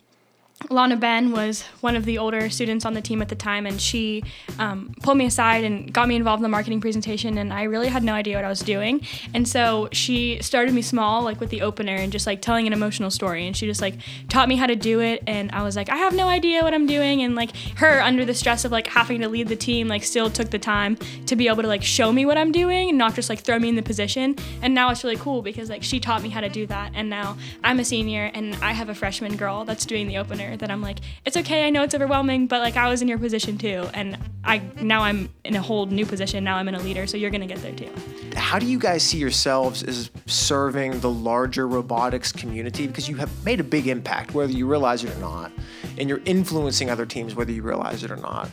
Lana 0.70 0.96
Ben 0.96 1.32
was 1.32 1.64
one 1.82 1.96
of 1.96 2.06
the 2.06 2.18
older 2.18 2.50
students 2.50 2.86
on 2.86 2.94
the 2.94 3.02
team 3.02 3.22
at 3.22 3.30
the 3.30 3.36
time, 3.36 3.66
and 3.66 3.80
she 3.80 4.24
um, 4.60 4.94
pulled 5.02 5.18
me 5.18 5.26
aside 5.26 5.64
and 5.64 5.94
got 5.94 6.08
me 6.08 6.16
involved 6.16 6.40
in 6.40 6.44
the 6.44 6.50
marketing 6.50 6.82
presentation. 6.82 7.38
And 7.38 7.54
I 7.54 7.64
really 7.64 7.88
had 7.88 8.04
no 8.04 8.14
idea 8.14 8.36
what 8.36 8.46
I 8.46 8.50
was 8.50 8.62
doing. 8.62 9.06
And 9.34 9.48
so 9.48 9.90
she 9.92 10.42
started 10.42 10.74
me 10.74 10.82
small, 10.82 11.22
like 11.22 11.40
with 11.40 11.50
the 11.50 11.62
opener, 11.62 11.96
and 11.96 12.12
just 12.12 12.28
like 12.28 12.42
telling 12.42 12.68
an 12.68 12.74
emotional 12.74 13.12
story. 13.12 13.46
And 13.48 13.56
she 13.56 13.66
just 13.66 13.82
like 13.82 13.96
taught 14.30 14.48
me 14.48 14.56
how 14.56 14.68
to 14.68 14.76
do 14.76 15.00
it. 15.02 15.24
And 15.28 15.52
I 15.52 15.64
was 15.64 15.76
like, 15.76 15.90
I 15.90 15.98
have 15.98 16.14
no 16.14 16.28
idea 16.28 16.64
what 16.64 16.74
I'm 16.74 16.88
doing. 16.88 17.22
And 17.22 17.36
like 17.36 17.56
her, 17.78 18.02
under 18.02 18.26
the 18.26 18.34
stress 18.34 18.66
of 18.66 18.72
like 18.72 18.88
having 18.88 19.22
to 19.22 19.30
lead 19.30 19.48
the 19.48 19.56
team, 19.56 19.88
like 19.88 20.04
still 20.04 20.30
took 20.30 20.50
the 20.50 20.60
time 20.60 20.96
to 21.26 21.36
be 21.36 21.48
able 21.48 21.62
to 21.64 21.68
like 21.68 21.84
show 21.84 22.12
me 22.12 22.26
what 22.26 22.38
I'm 22.38 22.52
doing 22.52 22.90
and 22.90 22.98
not 22.98 23.16
just 23.16 23.30
like 23.30 23.40
throw 23.40 23.60
me 23.60 23.70
in 23.70 23.76
the 23.76 23.84
position. 23.84 24.36
And 24.62 24.74
now 24.74 24.90
it's 24.92 25.04
really 25.04 25.18
cool 25.18 25.42
because 25.42 25.70
like 25.70 25.84
she 25.84 26.00
taught 26.00 26.24
me 26.24 26.30
how 26.30 26.42
to 26.42 26.50
do 26.50 26.66
that. 26.68 26.92
And 26.94 27.10
now 27.10 27.38
I'm 27.64 27.80
a 27.80 27.86
senior 27.86 28.32
and 28.34 28.56
I 28.56 28.72
have 28.72 28.90
a 28.90 28.96
freshman 28.96 29.36
girl 29.36 29.66
that's 29.66 29.86
doing 29.86 30.08
the 30.08 30.18
opener 30.18 30.53
that 30.60 30.72
I'm 30.72 30.82
like, 30.82 31.00
it's 31.26 31.38
okay, 31.38 31.66
I 31.66 31.70
know 31.70 31.84
it's 31.84 31.96
overwhelming, 31.96 32.48
but 32.48 32.62
like 32.62 32.78
I 32.78 32.90
was 32.90 33.02
in 33.02 33.08
your 33.08 33.18
position 33.18 33.58
too. 33.58 33.88
And 33.94 34.18
I 34.44 34.62
now 34.82 35.02
I'm 35.04 35.30
in 35.44 35.56
a 35.56 35.62
whole 35.62 35.86
new 35.86 36.06
position. 36.06 36.44
Now 36.44 36.58
I'm 36.58 36.68
in 36.68 36.76
a 36.76 36.80
leader, 36.80 37.08
so 37.08 37.18
you're 37.18 37.32
gonna 37.32 37.48
get 37.48 37.62
there 37.62 37.74
too. 37.74 37.90
How 38.36 38.60
do 38.60 38.66
you 38.66 38.80
guys 38.80 39.04
see 39.04 39.18
yourselves 39.18 39.84
as 39.84 40.10
serving 40.26 41.00
the 41.00 41.10
larger 41.10 41.68
robotics 41.68 42.32
community? 42.32 42.88
Because 42.88 43.08
you 43.08 43.16
have 43.18 43.46
made 43.46 43.60
a 43.60 43.64
big 43.64 43.88
impact, 43.88 44.34
whether 44.34 44.52
you 44.52 44.68
realize 44.68 45.04
it 45.04 45.16
or 45.16 45.20
not, 45.20 45.52
and 45.98 46.10
you're 46.10 46.22
influencing 46.26 46.90
other 46.90 47.06
teams, 47.06 47.36
whether 47.36 47.52
you 47.52 47.62
realize 47.62 48.04
it 48.04 48.12
or 48.12 48.18
not. 48.18 48.50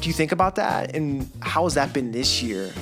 Do 0.00 0.08
you 0.08 0.14
think 0.14 0.32
about 0.32 0.56
that? 0.56 0.94
And 0.94 1.30
how 1.40 1.64
has 1.64 1.74
that 1.74 1.92
been 1.92 2.12
this 2.12 2.42
year? 2.42 2.72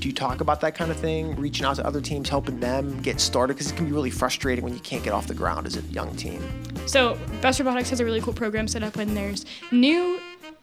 Do 0.00 0.08
you 0.08 0.14
talk 0.14 0.40
about 0.40 0.62
that 0.62 0.74
kind 0.74 0.90
of 0.90 0.96
thing, 0.96 1.36
reaching 1.36 1.66
out 1.66 1.76
to 1.76 1.86
other 1.86 2.00
teams, 2.00 2.30
helping 2.30 2.58
them 2.58 3.02
get 3.02 3.20
started? 3.20 3.52
Because 3.54 3.70
it 3.70 3.76
can 3.76 3.84
be 3.84 3.92
really 3.92 4.10
frustrating 4.10 4.64
when 4.64 4.72
you 4.72 4.80
can't 4.80 5.04
get 5.04 5.12
off 5.12 5.26
the 5.26 5.34
ground 5.34 5.66
as 5.66 5.76
a 5.76 5.82
young 5.82 6.16
team. 6.16 6.42
So 6.86 7.18
Best 7.42 7.60
Robotics 7.60 7.90
has 7.90 8.00
a 8.00 8.04
really 8.04 8.22
cool 8.22 8.32
program 8.32 8.66
set 8.66 8.82
up 8.82 8.96
when 8.96 9.14
there's 9.14 9.44
new 9.70 10.18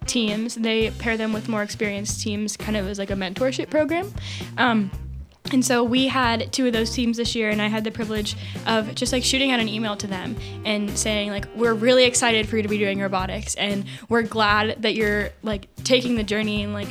teams. 0.07 0.55
They 0.55 0.89
pair 0.89 1.17
them 1.17 1.33
with 1.33 1.49
more 1.49 1.61
experienced 1.61 2.19
teams, 2.19 2.57
kind 2.57 2.75
of 2.75 2.87
as 2.87 2.97
like 2.97 3.11
a 3.11 3.13
mentorship 3.13 3.69
program. 3.69 4.11
Um, 4.57 4.89
and 5.51 5.63
so 5.63 5.83
we 5.83 6.07
had 6.07 6.51
two 6.51 6.67
of 6.67 6.73
those 6.73 6.91
teams 6.91 7.17
this 7.17 7.35
year, 7.35 7.49
and 7.49 7.61
I 7.61 7.67
had 7.67 7.83
the 7.83 7.91
privilege 7.91 8.35
of 8.65 8.93
just 8.95 9.13
like 9.13 9.23
shooting 9.23 9.51
out 9.51 9.59
an 9.59 9.69
email 9.69 9.95
to 9.97 10.07
them 10.07 10.35
and 10.65 10.97
saying 10.97 11.29
like, 11.29 11.45
"We're 11.55 11.73
really 11.73 12.03
excited 12.03 12.49
for 12.49 12.57
you 12.57 12.63
to 12.63 12.69
be 12.69 12.77
doing 12.77 12.99
robotics, 12.99 13.55
and 13.55 13.85
we're 14.09 14.23
glad 14.23 14.81
that 14.81 14.95
you're 14.95 15.29
like 15.43 15.67
taking 15.83 16.15
the 16.15 16.23
journey 16.23 16.63
and 16.63 16.73
like 16.73 16.89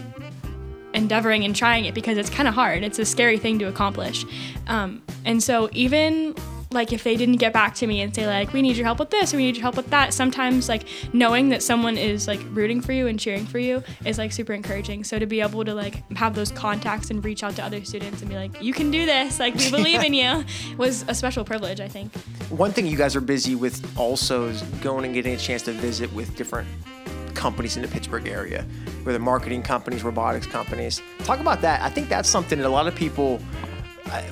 endeavoring 0.96 1.44
and 1.44 1.54
trying 1.54 1.84
it 1.84 1.94
because 1.94 2.18
it's 2.18 2.30
kind 2.30 2.48
of 2.48 2.54
hard. 2.54 2.82
It's 2.82 2.98
a 2.98 3.04
scary 3.04 3.38
thing 3.38 3.58
to 3.60 3.66
accomplish. 3.66 4.24
Um, 4.66 5.02
and 5.24 5.42
so 5.42 5.68
even 5.72 6.34
like 6.72 6.92
if 6.92 7.04
they 7.04 7.16
didn't 7.16 7.36
get 7.36 7.52
back 7.52 7.74
to 7.74 7.86
me 7.86 8.00
and 8.00 8.14
say 8.14 8.26
like 8.26 8.52
we 8.52 8.60
need 8.60 8.76
your 8.76 8.84
help 8.84 8.98
with 8.98 9.10
this 9.10 9.32
or 9.32 9.36
we 9.36 9.44
need 9.44 9.56
your 9.56 9.62
help 9.62 9.76
with 9.76 9.88
that 9.90 10.12
sometimes 10.12 10.68
like 10.68 10.84
knowing 11.12 11.48
that 11.48 11.62
someone 11.62 11.96
is 11.96 12.26
like 12.26 12.40
rooting 12.50 12.80
for 12.80 12.92
you 12.92 13.06
and 13.06 13.20
cheering 13.20 13.46
for 13.46 13.58
you 13.58 13.82
is 14.04 14.18
like 14.18 14.32
super 14.32 14.52
encouraging 14.52 15.04
so 15.04 15.18
to 15.18 15.26
be 15.26 15.40
able 15.40 15.64
to 15.64 15.74
like 15.74 16.08
have 16.16 16.34
those 16.34 16.50
contacts 16.50 17.10
and 17.10 17.24
reach 17.24 17.42
out 17.42 17.54
to 17.54 17.64
other 17.64 17.84
students 17.84 18.20
and 18.20 18.28
be 18.28 18.36
like 18.36 18.60
you 18.62 18.72
can 18.72 18.90
do 18.90 19.06
this 19.06 19.38
like 19.38 19.54
we 19.54 19.70
believe 19.70 20.02
in 20.02 20.12
you 20.12 20.44
was 20.76 21.04
a 21.08 21.14
special 21.14 21.44
privilege 21.44 21.80
i 21.80 21.88
think 21.88 22.12
One 22.50 22.72
thing 22.72 22.86
you 22.86 22.96
guys 22.96 23.14
are 23.16 23.20
busy 23.20 23.54
with 23.54 23.96
also 23.96 24.46
is 24.46 24.62
going 24.82 25.04
and 25.04 25.14
getting 25.14 25.34
a 25.34 25.38
chance 25.38 25.62
to 25.62 25.72
visit 25.72 26.12
with 26.12 26.36
different 26.36 26.68
companies 27.36 27.76
in 27.76 27.82
the 27.82 27.88
Pittsburgh 27.88 28.26
area, 28.26 28.64
whether 29.04 29.18
marketing 29.18 29.62
companies, 29.62 30.02
robotics 30.02 30.46
companies. 30.46 31.02
Talk 31.20 31.38
about 31.40 31.60
that. 31.60 31.82
I 31.82 31.90
think 31.90 32.08
that's 32.08 32.28
something 32.28 32.58
that 32.58 32.66
a 32.66 32.68
lot 32.68 32.86
of 32.86 32.94
people 32.94 33.40
uh, 34.06 34.22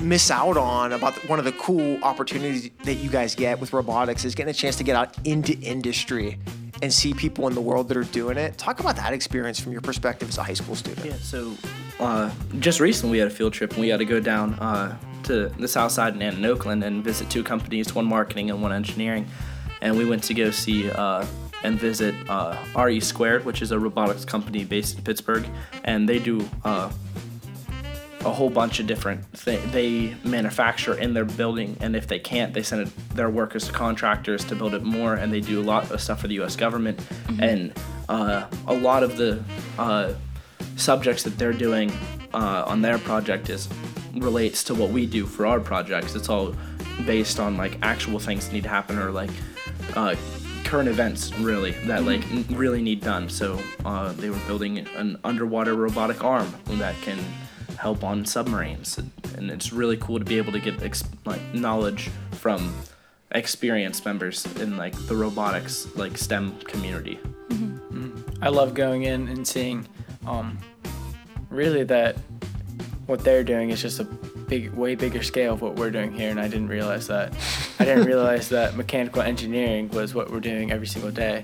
miss 0.00 0.30
out 0.30 0.56
on 0.56 0.92
about 0.92 1.14
one 1.28 1.38
of 1.38 1.44
the 1.44 1.52
cool 1.52 1.98
opportunities 2.02 2.70
that 2.84 2.94
you 2.94 3.10
guys 3.10 3.34
get 3.34 3.60
with 3.60 3.72
robotics 3.72 4.24
is 4.24 4.34
getting 4.34 4.50
a 4.50 4.54
chance 4.54 4.76
to 4.76 4.84
get 4.84 4.96
out 4.96 5.16
into 5.26 5.58
industry 5.60 6.38
and 6.82 6.92
see 6.92 7.14
people 7.14 7.46
in 7.48 7.54
the 7.54 7.60
world 7.60 7.88
that 7.88 7.96
are 7.96 8.04
doing 8.04 8.36
it. 8.36 8.58
Talk 8.58 8.80
about 8.80 8.96
that 8.96 9.12
experience 9.12 9.58
from 9.58 9.72
your 9.72 9.80
perspective 9.80 10.28
as 10.28 10.38
a 10.38 10.42
high 10.42 10.54
school 10.54 10.74
student. 10.74 11.06
Yeah, 11.06 11.14
so 11.14 11.54
uh, 12.00 12.30
just 12.58 12.80
recently 12.80 13.12
we 13.12 13.18
had 13.18 13.28
a 13.28 13.34
field 13.34 13.52
trip 13.52 13.72
and 13.72 13.80
we 13.80 13.88
had 13.88 13.98
to 13.98 14.04
go 14.04 14.20
down 14.20 14.54
uh, 14.54 14.98
to 15.24 15.48
the 15.48 15.68
south 15.68 15.92
side 15.92 16.14
in 16.14 16.22
in 16.22 16.44
Oakland 16.44 16.84
and 16.84 17.02
visit 17.02 17.30
two 17.30 17.42
companies, 17.42 17.94
one 17.94 18.04
marketing 18.04 18.50
and 18.50 18.60
one 18.62 18.72
engineering. 18.72 19.26
And 19.80 19.96
we 19.96 20.04
went 20.04 20.22
to 20.24 20.34
go 20.34 20.50
see 20.50 20.90
uh, 20.90 21.24
and 21.64 21.80
visit 21.80 22.14
uh, 22.28 22.56
RE 22.76 23.00
Squared, 23.00 23.44
which 23.44 23.62
is 23.62 23.72
a 23.72 23.78
robotics 23.78 24.24
company 24.24 24.64
based 24.64 24.96
in 24.96 25.04
Pittsburgh. 25.04 25.46
And 25.82 26.08
they 26.08 26.18
do 26.18 26.48
uh, 26.64 26.92
a 28.24 28.30
whole 28.30 28.50
bunch 28.50 28.80
of 28.80 28.86
different 28.86 29.24
things. 29.36 29.72
They 29.72 30.14
manufacture 30.24 30.94
in 30.94 31.14
their 31.14 31.24
building, 31.24 31.76
and 31.80 31.96
if 31.96 32.06
they 32.06 32.18
can't, 32.18 32.54
they 32.54 32.62
send 32.62 32.82
it, 32.82 33.08
their 33.14 33.30
workers 33.30 33.66
to 33.66 33.72
contractors 33.72 34.44
to 34.46 34.54
build 34.54 34.74
it 34.74 34.82
more. 34.82 35.14
And 35.14 35.32
they 35.32 35.40
do 35.40 35.60
a 35.60 35.64
lot 35.64 35.90
of 35.90 36.00
stuff 36.00 36.20
for 36.20 36.28
the 36.28 36.34
U.S. 36.34 36.56
government, 36.56 37.00
and 37.40 37.72
uh, 38.08 38.46
a 38.66 38.74
lot 38.74 39.02
of 39.02 39.16
the 39.16 39.42
uh, 39.78 40.14
subjects 40.76 41.22
that 41.24 41.36
they're 41.38 41.52
doing 41.52 41.90
uh, 42.32 42.64
on 42.66 42.82
their 42.82 42.98
project 42.98 43.48
is 43.48 43.68
relates 44.14 44.62
to 44.64 44.74
what 44.74 44.90
we 44.90 45.06
do 45.06 45.26
for 45.26 45.46
our 45.46 45.60
projects. 45.60 46.14
It's 46.14 46.28
all 46.28 46.54
based 47.04 47.40
on 47.40 47.56
like 47.56 47.78
actual 47.82 48.18
things 48.18 48.46
that 48.46 48.52
need 48.52 48.62
to 48.62 48.68
happen 48.68 48.98
or 48.98 49.10
like 49.10 49.30
uh, 49.96 50.14
current 50.74 50.88
events 50.88 51.32
really 51.38 51.70
that 51.86 52.02
like 52.02 52.20
n- 52.32 52.44
really 52.50 52.82
need 52.82 53.00
done. 53.00 53.28
So 53.28 53.60
uh, 53.84 54.12
they 54.14 54.28
were 54.28 54.40
building 54.48 54.78
an 54.78 55.16
underwater 55.22 55.76
robotic 55.76 56.24
arm 56.24 56.52
that 56.66 56.96
can 57.02 57.16
help 57.78 58.02
on 58.02 58.26
submarines, 58.26 58.98
and 59.36 59.52
it's 59.52 59.72
really 59.72 59.96
cool 59.98 60.18
to 60.18 60.24
be 60.24 60.36
able 60.36 60.50
to 60.50 60.58
get 60.58 60.82
ex- 60.82 61.04
like 61.24 61.40
knowledge 61.54 62.10
from 62.32 62.74
experienced 63.30 64.04
members 64.04 64.46
in 64.56 64.76
like 64.76 64.96
the 65.06 65.14
robotics 65.14 65.86
like 65.94 66.18
STEM 66.18 66.58
community. 66.62 67.20
I 68.42 68.48
love 68.48 68.74
going 68.74 69.04
in 69.04 69.28
and 69.28 69.46
seeing, 69.46 69.86
um, 70.26 70.58
really 71.50 71.84
that 71.84 72.16
what 73.06 73.20
they're 73.22 73.44
doing 73.44 73.70
is 73.70 73.80
just 73.80 74.00
a 74.00 74.04
big, 74.04 74.72
way 74.72 74.96
bigger 74.96 75.22
scale 75.22 75.52
of 75.52 75.62
what 75.62 75.76
we're 75.76 75.92
doing 75.92 76.10
here, 76.10 76.30
and 76.30 76.40
I 76.40 76.48
didn't 76.48 76.66
realize 76.66 77.06
that. 77.06 77.32
I 77.78 77.84
didn't 77.84 78.06
realize 78.06 78.48
that 78.50 78.76
mechanical 78.76 79.22
engineering 79.22 79.88
was 79.90 80.14
what 80.14 80.30
we're 80.30 80.40
doing 80.40 80.70
every 80.70 80.86
single 80.86 81.10
day. 81.10 81.42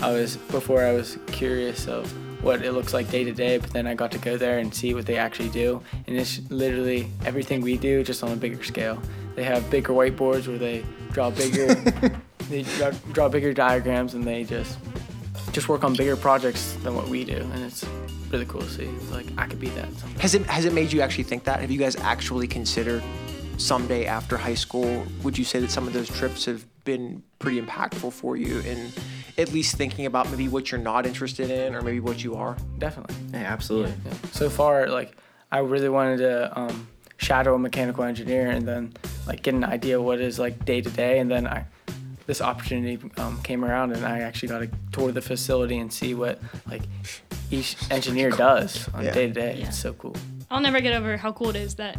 I 0.00 0.12
was 0.12 0.36
before 0.36 0.82
I 0.82 0.92
was 0.92 1.18
curious 1.26 1.86
of 1.86 2.10
what 2.42 2.62
it 2.62 2.72
looks 2.72 2.92
like 2.92 3.10
day 3.10 3.24
to 3.24 3.32
day, 3.32 3.58
but 3.58 3.70
then 3.70 3.86
I 3.86 3.94
got 3.94 4.12
to 4.12 4.18
go 4.18 4.36
there 4.36 4.58
and 4.58 4.74
see 4.74 4.92
what 4.94 5.06
they 5.06 5.16
actually 5.16 5.48
do, 5.48 5.80
and 6.06 6.16
it's 6.16 6.40
literally 6.50 7.08
everything 7.24 7.60
we 7.62 7.76
do 7.76 8.04
just 8.04 8.22
on 8.22 8.32
a 8.32 8.36
bigger 8.36 8.62
scale. 8.62 9.00
They 9.34 9.44
have 9.44 9.68
bigger 9.70 9.92
whiteboards 9.92 10.46
where 10.46 10.58
they 10.58 10.84
draw 11.12 11.30
bigger, 11.30 11.74
they 12.50 12.62
draw, 12.62 12.90
draw 13.12 13.28
bigger 13.28 13.52
diagrams, 13.54 14.14
and 14.14 14.24
they 14.24 14.44
just 14.44 14.78
just 15.52 15.68
work 15.68 15.84
on 15.84 15.94
bigger 15.94 16.16
projects 16.16 16.74
than 16.82 16.94
what 16.94 17.08
we 17.08 17.24
do, 17.24 17.36
and 17.36 17.64
it's 17.64 17.84
really 18.30 18.44
cool 18.46 18.60
to 18.60 18.68
see. 18.68 18.84
It's 18.84 19.10
like 19.10 19.26
I 19.38 19.46
could 19.46 19.60
be 19.60 19.68
that. 19.70 19.92
someday. 19.94 20.20
Has 20.20 20.34
it 20.34 20.42
has 20.46 20.64
it 20.64 20.72
made 20.72 20.92
you 20.92 21.00
actually 21.00 21.24
think 21.24 21.44
that? 21.44 21.60
Have 21.60 21.70
you 21.70 21.78
guys 21.78 21.96
actually 21.96 22.46
considered 22.46 23.02
someday 23.58 24.06
after 24.06 24.36
high 24.36 24.54
school? 24.54 25.04
Would 25.22 25.38
you 25.38 25.44
say 25.44 25.60
that 25.60 25.70
some 25.70 25.86
of 25.86 25.92
those 25.92 26.08
trips 26.08 26.44
have 26.46 26.64
been 26.84 27.22
pretty 27.38 27.60
impactful 27.60 28.12
for 28.12 28.36
you 28.36 28.60
in 28.60 28.90
at 29.36 29.52
least 29.52 29.76
thinking 29.76 30.06
about 30.06 30.30
maybe 30.30 30.48
what 30.48 30.70
you're 30.70 30.80
not 30.80 31.06
interested 31.06 31.50
in 31.50 31.74
or 31.74 31.82
maybe 31.82 32.00
what 32.00 32.22
you 32.22 32.34
are? 32.34 32.56
Definitely. 32.78 33.16
Yeah, 33.32 33.52
absolutely. 33.52 33.94
Yeah. 34.04 34.12
So 34.32 34.48
far, 34.50 34.88
like 34.88 35.16
I 35.50 35.58
really 35.58 35.88
wanted 35.88 36.18
to 36.18 36.58
um, 36.58 36.88
shadow 37.16 37.54
a 37.54 37.58
mechanical 37.58 38.04
engineer 38.04 38.50
and 38.50 38.66
then 38.66 38.92
like 39.26 39.42
get 39.42 39.54
an 39.54 39.64
idea 39.64 40.00
what 40.00 40.20
is 40.20 40.38
like 40.38 40.64
day 40.64 40.80
to 40.80 40.90
day, 40.90 41.18
and 41.18 41.30
then 41.30 41.46
I 41.46 41.66
this 42.26 42.40
opportunity 42.40 42.98
um, 43.18 43.40
came 43.42 43.64
around 43.64 43.92
and 43.92 44.04
I 44.04 44.20
actually 44.20 44.48
got 44.48 44.60
to 44.60 44.70
tour 44.92 45.12
the 45.12 45.20
facility 45.20 45.76
and 45.76 45.92
see 45.92 46.14
what 46.14 46.40
like 46.66 46.82
each 47.50 47.76
engineer 47.90 48.30
does 48.30 48.88
on 48.94 49.04
day 49.04 49.26
to 49.26 49.32
day. 49.32 49.62
It's 49.62 49.78
so 49.78 49.92
cool. 49.92 50.16
I'll 50.50 50.60
never 50.60 50.80
get 50.80 50.94
over 50.94 51.16
how 51.16 51.32
cool 51.32 51.50
it 51.50 51.56
is 51.56 51.74
that 51.76 51.98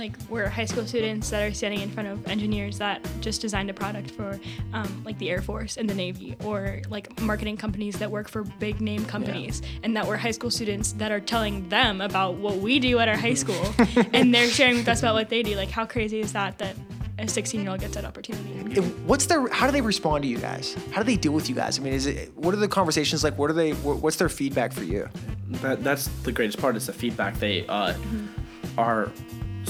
like 0.00 0.16
we're 0.28 0.48
high 0.48 0.64
school 0.64 0.86
students 0.86 1.30
that 1.30 1.42
are 1.42 1.52
standing 1.52 1.80
in 1.80 1.90
front 1.90 2.08
of 2.08 2.26
engineers 2.26 2.78
that 2.78 3.06
just 3.20 3.40
designed 3.40 3.68
a 3.70 3.74
product 3.74 4.10
for 4.10 4.40
um, 4.72 5.02
like 5.04 5.18
the 5.18 5.30
Air 5.30 5.42
Force 5.42 5.76
and 5.76 5.88
the 5.88 5.94
Navy 5.94 6.36
or 6.44 6.80
like 6.88 7.20
marketing 7.20 7.56
companies 7.56 7.98
that 7.98 8.10
work 8.10 8.28
for 8.28 8.42
big 8.42 8.80
name 8.80 9.04
companies 9.04 9.60
and 9.82 9.96
that 9.96 10.06
we're 10.06 10.16
high 10.16 10.30
school 10.30 10.50
students 10.50 10.92
that 10.92 11.12
are 11.12 11.20
telling 11.20 11.68
them 11.68 12.00
about 12.00 12.34
what 12.36 12.56
we 12.56 12.78
do 12.78 12.98
at 12.98 13.08
our 13.08 13.16
high 13.16 13.34
school 13.34 13.74
and 14.12 14.34
they're 14.34 14.48
sharing 14.58 14.76
with 14.76 14.88
us 14.88 15.00
about 15.00 15.14
what 15.14 15.28
they 15.28 15.42
do 15.42 15.54
like 15.54 15.70
how 15.70 15.84
crazy 15.84 16.20
is 16.20 16.32
that 16.32 16.58
that 16.58 16.74
a 17.18 17.28
16 17.28 17.60
year 17.60 17.70
old 17.70 17.80
gets 17.80 17.94
that 17.96 18.06
opportunity. 18.06 18.80
What's 19.04 19.26
their? 19.26 19.46
How 19.48 19.66
do 19.66 19.72
they 19.72 19.82
respond 19.82 20.22
to 20.22 20.28
you 20.28 20.38
guys? 20.38 20.74
How 20.90 21.02
do 21.02 21.04
they 21.04 21.16
deal 21.18 21.32
with 21.32 21.50
you 21.50 21.54
guys? 21.54 21.78
I 21.78 21.82
mean, 21.82 21.92
is 21.92 22.06
it? 22.06 22.34
What 22.34 22.54
are 22.54 22.56
the 22.56 22.66
conversations 22.66 23.22
like? 23.22 23.36
What 23.36 23.50
are 23.50 23.52
they? 23.52 23.72
What's 23.72 24.16
their 24.16 24.30
feedback 24.30 24.72
for 24.72 24.84
you? 24.84 25.06
that 25.50 25.84
that's 25.84 26.06
the 26.22 26.32
greatest 26.32 26.58
part 26.58 26.76
is 26.76 26.86
the 26.86 26.94
feedback 26.94 27.38
they 27.38 27.66
uh, 27.66 27.92
are 28.78 29.10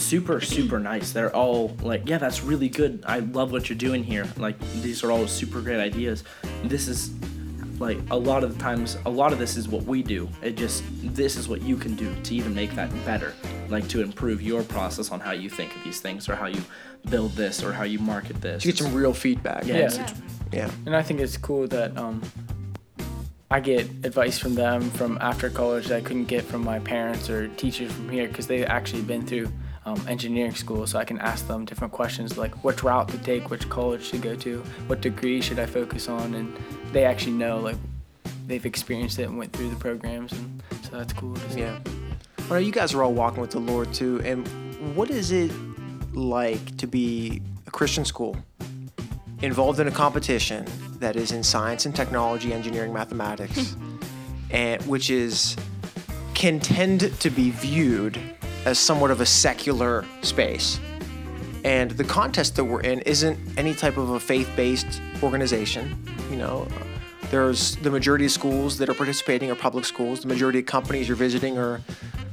super 0.00 0.40
super 0.40 0.78
nice 0.80 1.12
they're 1.12 1.34
all 1.34 1.68
like 1.82 2.02
yeah 2.08 2.18
that's 2.18 2.42
really 2.42 2.68
good 2.68 3.02
i 3.06 3.18
love 3.20 3.52
what 3.52 3.68
you're 3.68 3.78
doing 3.78 4.02
here 4.02 4.26
like 4.36 4.58
these 4.82 5.04
are 5.04 5.10
all 5.12 5.26
super 5.28 5.60
great 5.60 5.78
ideas 5.80 6.24
this 6.64 6.88
is 6.88 7.10
like 7.78 7.98
a 8.10 8.16
lot 8.16 8.44
of 8.44 8.52
the 8.54 8.62
times 8.62 8.98
a 9.06 9.10
lot 9.10 9.32
of 9.32 9.38
this 9.38 9.56
is 9.56 9.66
what 9.68 9.82
we 9.84 10.02
do 10.02 10.28
it 10.42 10.56
just 10.56 10.82
this 11.14 11.36
is 11.36 11.48
what 11.48 11.62
you 11.62 11.76
can 11.76 11.94
do 11.94 12.14
to 12.22 12.34
even 12.34 12.54
make 12.54 12.74
that 12.74 12.90
better 13.04 13.32
like 13.68 13.88
to 13.88 14.02
improve 14.02 14.42
your 14.42 14.62
process 14.62 15.10
on 15.10 15.20
how 15.20 15.32
you 15.32 15.48
think 15.48 15.74
of 15.76 15.82
these 15.84 16.00
things 16.00 16.28
or 16.28 16.34
how 16.34 16.46
you 16.46 16.60
build 17.08 17.32
this 17.32 17.62
or 17.62 17.72
how 17.72 17.84
you 17.84 17.98
market 17.98 18.38
this 18.42 18.64
You 18.64 18.72
get 18.72 18.82
some 18.84 18.92
real 18.92 19.14
feedback. 19.14 19.64
yeah, 19.66 19.74
Yeah. 19.76 19.84
it's- 19.86 19.98
Yeah. 19.98 20.16
Yeah. 20.52 20.70
And 20.84 20.96
I 20.96 21.02
think 21.02 21.20
it's 21.20 21.36
cool 21.36 21.68
that 21.68 21.96
um, 21.96 22.20
I 23.50 23.60
get 23.60 23.82
advice 24.04 24.38
from 24.38 24.54
them 24.56 24.90
from 24.90 25.16
after 25.20 25.48
college 25.48 25.86
that 25.86 25.96
I 25.96 26.00
couldn't 26.00 26.24
get 26.26 26.44
from 26.44 26.62
my 26.64 26.78
parents 26.80 27.30
or 27.30 27.48
teachers 27.48 27.90
from 27.92 28.08
here 28.10 28.28
because 28.28 28.46
they've 28.48 28.66
actually 28.66 29.02
been 29.02 29.24
through 29.24 29.48
um, 29.90 30.08
engineering 30.08 30.54
school. 30.54 30.86
So 30.86 30.98
I 30.98 31.04
can 31.04 31.18
ask 31.18 31.46
them 31.46 31.64
different 31.64 31.92
questions 31.92 32.38
like 32.38 32.64
which 32.64 32.82
route 32.82 33.08
to 33.08 33.18
take, 33.18 33.50
which 33.50 33.68
college 33.68 34.10
to 34.10 34.18
go 34.18 34.34
to, 34.36 34.62
what 34.86 35.00
degree 35.00 35.40
should 35.40 35.58
I 35.58 35.66
focus 35.66 36.08
on, 36.08 36.34
and 36.34 36.56
they 36.92 37.04
actually 37.04 37.32
know 37.32 37.58
like 37.58 37.76
they've 38.46 38.64
experienced 38.66 39.18
it 39.18 39.24
and 39.24 39.38
went 39.38 39.52
through 39.52 39.70
the 39.70 39.76
programs, 39.76 40.32
and 40.32 40.62
so 40.82 40.98
that's 40.98 41.12
cool. 41.12 41.34
To 41.34 41.50
see. 41.50 41.60
Yeah. 41.60 41.78
Well, 42.48 42.60
you 42.60 42.72
guys 42.72 42.94
are 42.94 43.02
all 43.02 43.12
walking 43.12 43.40
with 43.40 43.52
the 43.52 43.60
Lord 43.60 43.92
too. 43.94 44.20
And 44.24 44.46
what 44.96 45.10
is 45.10 45.30
it 45.30 45.52
like 46.12 46.76
to 46.78 46.86
be 46.86 47.42
a 47.66 47.70
Christian 47.70 48.04
school 48.04 48.36
involved 49.42 49.78
in 49.80 49.86
a 49.86 49.92
competition 49.92 50.66
that 50.98 51.16
is 51.16 51.32
in 51.32 51.42
science 51.42 51.86
and 51.86 51.94
technology, 51.94 52.52
engineering, 52.52 52.92
mathematics, 52.92 53.76
and 54.50 54.82
which 54.82 55.10
is 55.10 55.56
can 56.34 56.58
tend 56.58 57.00
to 57.20 57.30
be 57.30 57.50
viewed 57.50 58.18
as 58.64 58.78
somewhat 58.78 59.10
of 59.10 59.20
a 59.20 59.26
secular 59.26 60.04
space. 60.22 60.78
And 61.64 61.90
the 61.92 62.04
contest 62.04 62.56
that 62.56 62.64
we're 62.64 62.80
in 62.80 63.00
isn't 63.00 63.38
any 63.58 63.74
type 63.74 63.96
of 63.96 64.10
a 64.10 64.20
faith-based 64.20 65.00
organization. 65.22 66.02
You 66.30 66.36
know, 66.36 66.66
there's 67.30 67.76
the 67.76 67.90
majority 67.90 68.24
of 68.24 68.32
schools 68.32 68.78
that 68.78 68.88
are 68.88 68.94
participating 68.94 69.50
are 69.50 69.54
public 69.54 69.84
schools. 69.84 70.22
The 70.22 70.28
majority 70.28 70.60
of 70.60 70.66
companies 70.66 71.06
you're 71.06 71.16
visiting 71.16 71.58
are 71.58 71.80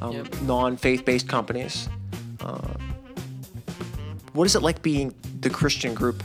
um, 0.01 0.13
Yep. 0.13 0.41
non-faith-based 0.43 1.27
companies. 1.27 1.89
Uh, 2.39 2.57
what 4.33 4.45
is 4.45 4.55
it 4.55 4.61
like 4.61 4.81
being 4.81 5.13
the 5.41 5.49
Christian 5.49 5.93
group? 5.93 6.21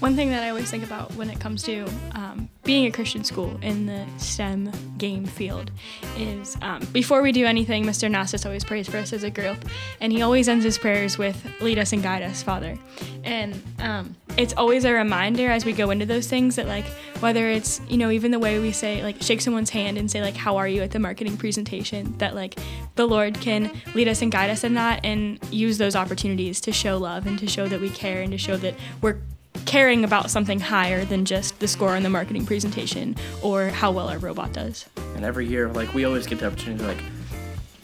One 0.00 0.14
thing 0.16 0.30
that 0.30 0.42
I 0.42 0.48
always 0.50 0.70
think 0.70 0.84
about 0.84 1.12
when 1.14 1.28
it 1.30 1.40
comes 1.40 1.62
to 1.64 1.84
um, 2.14 2.25
being 2.66 2.86
a 2.86 2.90
Christian 2.90 3.22
school 3.22 3.58
in 3.62 3.86
the 3.86 4.04
STEM 4.18 4.70
game 4.98 5.24
field 5.24 5.70
is 6.18 6.56
um, 6.62 6.84
before 6.92 7.22
we 7.22 7.30
do 7.32 7.46
anything, 7.46 7.84
Mr. 7.84 8.10
Nastis 8.10 8.44
always 8.44 8.64
prays 8.64 8.88
for 8.88 8.96
us 8.96 9.12
as 9.12 9.22
a 9.22 9.30
group, 9.30 9.64
and 10.00 10.12
he 10.12 10.22
always 10.22 10.48
ends 10.48 10.64
his 10.64 10.76
prayers 10.76 11.16
with 11.16 11.36
"Lead 11.60 11.78
us 11.78 11.92
and 11.92 12.02
guide 12.02 12.22
us, 12.22 12.42
Father." 12.42 12.76
And 13.24 13.62
um, 13.78 14.16
it's 14.36 14.52
always 14.54 14.84
a 14.84 14.92
reminder 14.92 15.50
as 15.50 15.64
we 15.64 15.72
go 15.72 15.90
into 15.90 16.06
those 16.06 16.26
things 16.26 16.56
that, 16.56 16.66
like, 16.66 16.86
whether 17.20 17.48
it's 17.48 17.80
you 17.88 17.96
know 17.96 18.10
even 18.10 18.32
the 18.32 18.38
way 18.38 18.58
we 18.58 18.72
say 18.72 19.02
like 19.02 19.22
shake 19.22 19.40
someone's 19.40 19.70
hand 19.70 19.96
and 19.96 20.10
say 20.10 20.20
like 20.20 20.36
"How 20.36 20.56
are 20.56 20.68
you?" 20.68 20.82
at 20.82 20.90
the 20.90 20.98
marketing 20.98 21.36
presentation, 21.36 22.18
that 22.18 22.34
like 22.34 22.58
the 22.96 23.06
Lord 23.06 23.40
can 23.40 23.70
lead 23.94 24.08
us 24.08 24.22
and 24.22 24.32
guide 24.32 24.50
us 24.50 24.64
in 24.64 24.74
that, 24.74 25.00
and 25.04 25.38
use 25.52 25.78
those 25.78 25.94
opportunities 25.94 26.60
to 26.62 26.72
show 26.72 26.98
love 26.98 27.26
and 27.26 27.38
to 27.38 27.46
show 27.46 27.68
that 27.68 27.80
we 27.80 27.90
care 27.90 28.22
and 28.22 28.32
to 28.32 28.38
show 28.38 28.56
that 28.56 28.74
we're 29.00 29.18
caring 29.64 30.04
about 30.04 30.30
something 30.30 30.60
higher 30.60 31.04
than 31.04 31.24
just 31.24 31.58
the 31.60 31.68
score 31.68 31.96
on 31.96 32.02
the 32.02 32.10
marketing 32.10 32.44
presentation 32.46 33.16
or 33.42 33.68
how 33.68 33.90
well 33.90 34.08
our 34.08 34.18
robot 34.18 34.52
does. 34.52 34.86
And 35.14 35.24
every 35.24 35.46
year, 35.46 35.68
like 35.68 35.92
we 35.94 36.04
always 36.04 36.26
get 36.26 36.38
the 36.40 36.46
opportunity, 36.46 36.84
like 36.84 37.02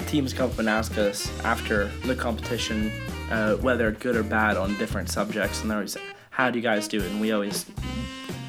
teams 0.06 0.34
come 0.34 0.50
up 0.50 0.58
and 0.58 0.68
ask 0.68 0.98
us 0.98 1.30
after 1.44 1.86
the 2.04 2.14
competition, 2.14 2.90
uh, 3.30 3.54
whether 3.56 3.90
good 3.92 4.16
or 4.16 4.22
bad 4.22 4.56
on 4.56 4.76
different 4.76 5.08
subjects, 5.08 5.62
and 5.62 5.70
they're 5.70 5.78
always, 5.78 5.96
"How 6.30 6.50
do 6.50 6.58
you 6.58 6.62
guys 6.62 6.86
do 6.88 6.98
it?" 6.98 7.10
And 7.10 7.20
we 7.20 7.32
always 7.32 7.64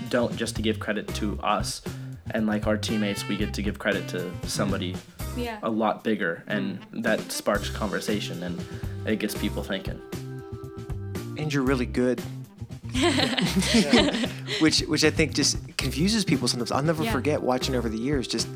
don't 0.10 0.36
just 0.36 0.56
to 0.58 0.62
give 0.62 0.80
credit 0.80 1.08
to 1.16 1.40
us 1.42 1.82
and 2.32 2.46
like 2.48 2.68
our 2.68 2.78
teammates. 2.78 3.28
We 3.28 3.38
get 3.38 3.54
to 3.56 3.62
give 3.62 3.80
credit 3.80 4.08
to 4.10 4.30
somebody 4.46 4.96
Yeah. 5.38 5.58
a 5.64 5.70
lot 5.70 6.04
bigger, 6.04 6.44
and 6.48 6.80
that 6.92 7.32
sparks 7.32 7.70
conversation 7.70 8.44
and 8.44 8.62
it 9.08 9.20
gets 9.20 9.34
people 9.36 9.64
thinking. 9.64 10.00
and 11.38 11.52
you're 11.54 11.64
really 11.64 11.86
good. 11.88 12.22
which 14.60 14.80
which 14.82 15.04
I 15.04 15.10
think 15.10 15.34
just 15.34 15.58
confuses 15.78 16.24
people 16.26 16.48
sometimes. 16.48 16.72
I'll 16.72 16.82
never 16.84 17.04
Yeah. 17.04 17.12
forget 17.12 17.42
watching 17.42 17.76
over 17.76 17.90
the 17.90 17.98
years 17.98 18.28
just 18.28 18.48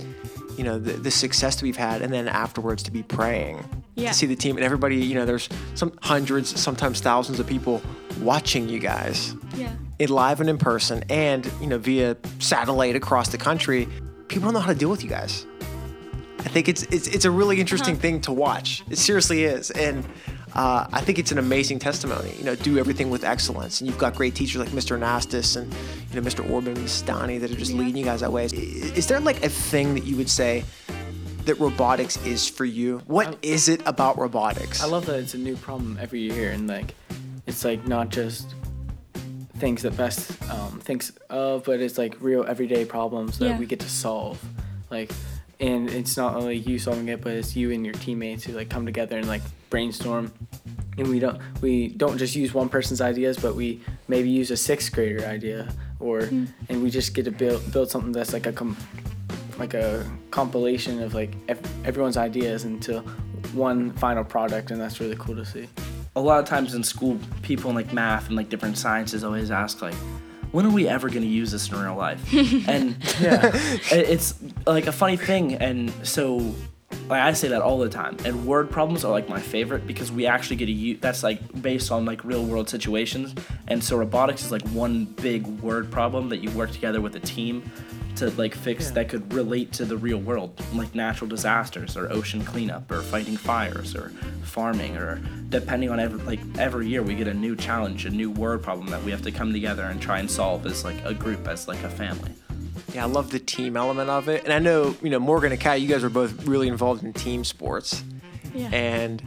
you 0.57 0.63
know 0.63 0.79
the, 0.79 0.93
the 0.93 1.11
success 1.11 1.55
that 1.55 1.63
we've 1.63 1.77
had 1.77 2.01
and 2.01 2.11
then 2.11 2.27
afterwards 2.27 2.81
to 2.83 2.91
be 2.91 3.03
praying 3.03 3.63
Yeah. 3.95 4.09
to 4.09 4.13
see 4.15 4.25
the 4.25 4.35
team 4.35 4.55
and 4.57 4.65
everybody 4.65 4.97
you 4.97 5.13
know 5.15 5.25
there's 5.25 5.49
some 5.75 5.91
hundreds 6.01 6.59
sometimes 6.59 6.99
thousands 6.99 7.39
of 7.39 7.45
people 7.47 7.81
watching 8.21 8.67
you 8.67 8.79
guys 8.79 9.35
Yeah. 9.55 9.71
in 9.99 10.09
live 10.09 10.41
and 10.41 10.49
in 10.49 10.57
person 10.57 11.03
and 11.09 11.49
you 11.61 11.67
know 11.67 11.77
via 11.77 12.17
satellite 12.39 12.95
across 12.95 13.29
the 13.29 13.37
country 13.37 13.87
people 14.29 14.45
don't 14.47 14.55
know 14.55 14.59
how 14.59 14.73
to 14.73 14.79
deal 14.79 14.89
with 14.89 15.03
you 15.03 15.09
guys 15.09 15.45
i 16.39 16.47
think 16.49 16.67
it's 16.67 16.81
it's, 16.83 17.07
it's 17.07 17.25
a 17.25 17.31
really 17.31 17.59
interesting 17.59 17.93
Uh-huh. 17.93 18.01
thing 18.01 18.21
to 18.21 18.31
watch 18.31 18.83
it 18.89 18.97
seriously 18.97 19.43
is 19.43 19.69
and 19.71 20.03
uh, 20.55 20.87
I 20.91 21.01
think 21.01 21.19
it's 21.19 21.31
an 21.31 21.37
amazing 21.37 21.79
testimony. 21.79 22.33
You 22.37 22.43
know, 22.45 22.55
do 22.55 22.77
everything 22.79 23.09
with 23.09 23.23
excellence, 23.23 23.79
and 23.81 23.87
you've 23.89 23.97
got 23.99 24.15
great 24.15 24.33
teachers 24.35 24.57
like 24.59 24.69
Mr. 24.69 24.97
Anastas 24.97 25.55
and 25.55 25.71
you 26.11 26.19
know 26.19 26.27
Mr. 26.27 26.49
Orban, 26.49 26.73
Miss 26.81 27.01
Donnie 27.01 27.37
that 27.37 27.51
are 27.51 27.55
just 27.55 27.73
leading 27.73 27.97
you 27.97 28.05
guys 28.05 28.21
that 28.21 28.31
way. 28.31 28.45
Is, 28.45 28.53
is 28.53 29.07
there 29.07 29.19
like 29.19 29.43
a 29.43 29.49
thing 29.49 29.93
that 29.93 30.03
you 30.05 30.15
would 30.15 30.29
say 30.29 30.63
that 31.45 31.55
robotics 31.59 32.17
is 32.25 32.47
for 32.47 32.65
you? 32.65 32.99
What 33.07 33.37
is 33.41 33.69
it 33.69 33.81
about 33.85 34.17
robotics? 34.17 34.81
I 34.83 34.87
love 34.87 35.05
that 35.05 35.19
it's 35.19 35.33
a 35.33 35.37
new 35.37 35.55
problem 35.57 35.97
every 36.01 36.21
year, 36.21 36.51
and 36.51 36.67
like, 36.67 36.95
it's 37.45 37.63
like 37.63 37.85
not 37.87 38.09
just 38.09 38.55
things 39.57 39.81
that 39.81 39.97
best 39.97 40.31
um, 40.51 40.79
thinks 40.79 41.11
of, 41.29 41.63
but 41.65 41.79
it's 41.79 41.97
like 41.97 42.15
real 42.21 42.45
everyday 42.45 42.85
problems 42.85 43.39
that 43.39 43.45
Yeah. 43.49 43.59
we 43.59 43.65
get 43.65 43.79
to 43.81 43.89
solve. 43.89 44.39
Like, 44.91 45.11
and 45.59 45.89
it's 45.89 46.15
not 46.15 46.35
only 46.35 46.57
you 46.57 46.77
solving 46.79 47.07
it, 47.09 47.21
but 47.21 47.33
it's 47.33 47.55
you 47.55 47.71
and 47.71 47.83
your 47.83 47.95
teammates 47.95 48.43
who 48.43 48.53
like 48.53 48.69
come 48.69 48.85
together 48.85 49.17
and 49.17 49.27
like 49.27 49.41
brainstorm. 49.69 50.31
And 50.97 51.09
we 51.09 51.19
don't 51.19 51.39
we 51.61 51.89
don't 51.89 52.17
just 52.17 52.35
use 52.35 52.53
one 52.53 52.69
person's 52.69 53.01
ideas, 53.01 53.37
but 53.37 53.55
we 53.55 53.81
maybe 54.07 54.29
use 54.29 54.49
a 54.49 54.57
sixth 54.57 54.91
grader 54.91 55.23
idea, 55.25 55.71
or 55.99 56.23
hmm. 56.25 56.45
and 56.69 56.81
we 56.81 56.89
just 56.89 57.13
get 57.13 57.25
to 57.25 57.31
build 57.31 57.71
build 57.71 57.91
something 57.91 58.11
that's 58.11 58.33
like 58.33 58.47
a 58.47 58.51
com- 58.51 58.77
like 59.59 59.75
a 59.75 60.03
compilation 60.31 61.01
of 61.03 61.13
like 61.13 61.35
ev- 61.49 61.61
everyone's 61.85 62.17
ideas 62.17 62.65
into 62.65 63.01
one 63.53 63.91
final 63.93 64.23
product, 64.23 64.71
and 64.71 64.81
that's 64.81 64.99
really 64.99 65.15
cool 65.17 65.35
to 65.35 65.45
see. 65.45 65.67
a 66.15 66.21
lot 66.21 66.39
of 66.39 66.45
times 66.45 66.73
in 66.73 66.83
school, 66.83 67.19
people 67.43 67.69
in 67.69 67.75
like 67.75 67.93
math 67.93 68.27
and 68.27 68.35
like 68.35 68.49
different 68.49 68.75
sciences 68.77 69.23
always 69.23 69.51
ask 69.51 69.83
like, 69.83 69.93
when 70.51 70.65
are 70.65 70.71
we 70.71 70.87
ever 70.87 71.09
going 71.09 71.21
to 71.21 71.27
use 71.27 71.51
this 71.51 71.69
in 71.69 71.79
real 71.79 71.95
life? 71.95 72.19
and 72.67 72.97
Yeah. 73.21 73.51
it's 73.91 74.33
like 74.65 74.87
a 74.87 74.91
funny 74.91 75.15
thing. 75.17 75.53
And 75.55 75.93
so, 76.01 76.55
like 77.09 77.21
I 77.21 77.33
say 77.33 77.47
that 77.49 77.61
all 77.61 77.79
the 77.79 77.89
time. 77.89 78.17
And 78.25 78.45
word 78.45 78.69
problems 78.69 79.05
are 79.05 79.11
like 79.11 79.29
my 79.29 79.39
favorite 79.39 79.87
because 79.87 80.11
we 80.11 80.25
actually 80.25 80.57
get 80.57 80.65
to 80.67 80.71
use. 80.71 80.99
That's 80.99 81.23
like 81.23 81.61
based 81.61 81.91
on 81.91 82.05
like 82.05 82.23
real 82.23 82.43
world 82.43 82.69
situations. 82.69 83.33
And 83.67 83.83
so 83.83 83.97
robotics 83.97 84.43
is 84.43 84.51
like 84.51 84.67
one 84.69 85.05
big 85.05 85.45
word 85.61 85.89
problem 85.91 86.29
that 86.29 86.37
you 86.37 86.51
work 86.51 86.71
together 86.71 87.01
with 87.01 87.15
a 87.15 87.19
team 87.19 87.69
to 88.15 88.31
like 88.31 88.55
fix 88.55 88.87
Yeah. 88.87 88.91
that 88.95 89.09
could 89.09 89.31
relate 89.31 89.71
to 89.73 89.85
the 89.85 89.95
real 89.95 90.17
world, 90.17 90.59
like 90.73 90.95
natural 90.95 91.29
disasters 91.29 91.95
or 91.95 92.11
ocean 92.11 92.43
cleanup 92.43 92.89
or 92.91 93.01
fighting 93.03 93.37
fires 93.37 93.95
or 93.95 94.09
farming 94.43 94.97
or 94.97 95.21
depending 95.49 95.89
on 95.91 95.99
every 95.99 96.19
like 96.23 96.39
every 96.57 96.87
year 96.87 97.03
we 97.03 97.13
get 97.15 97.27
a 97.27 97.33
new 97.33 97.55
challenge, 97.55 98.05
a 98.05 98.09
new 98.09 98.31
word 98.31 98.63
problem 98.63 98.87
that 98.87 99.03
we 99.03 99.11
have 99.11 99.21
to 99.21 99.31
come 99.31 99.53
together 99.53 99.83
and 99.83 100.01
try 100.01 100.19
and 100.19 100.29
solve 100.29 100.65
as 100.65 100.83
like 100.83 101.03
a 101.05 101.13
group, 101.13 101.47
as 101.47 101.67
like 101.67 101.83
a 101.83 101.89
family. 101.89 102.31
Yeah, 102.93 103.03
I 103.03 103.07
love 103.07 103.31
the 103.31 103.39
team 103.39 103.75
element 103.75 104.09
of 104.09 104.29
it. 104.29 104.43
And 104.43 104.53
I 104.53 104.59
know, 104.59 104.95
you 105.01 105.09
know, 105.09 105.19
Morgan 105.19 105.51
and 105.51 105.59
Kat, 105.59 105.81
you 105.81 105.87
guys 105.87 106.03
are 106.03 106.09
both 106.09 106.45
really 106.45 106.67
involved 106.67 107.03
in 107.03 107.13
team 107.13 107.43
sports. 107.43 108.03
Yeah. 108.53 108.69
And 108.69 109.21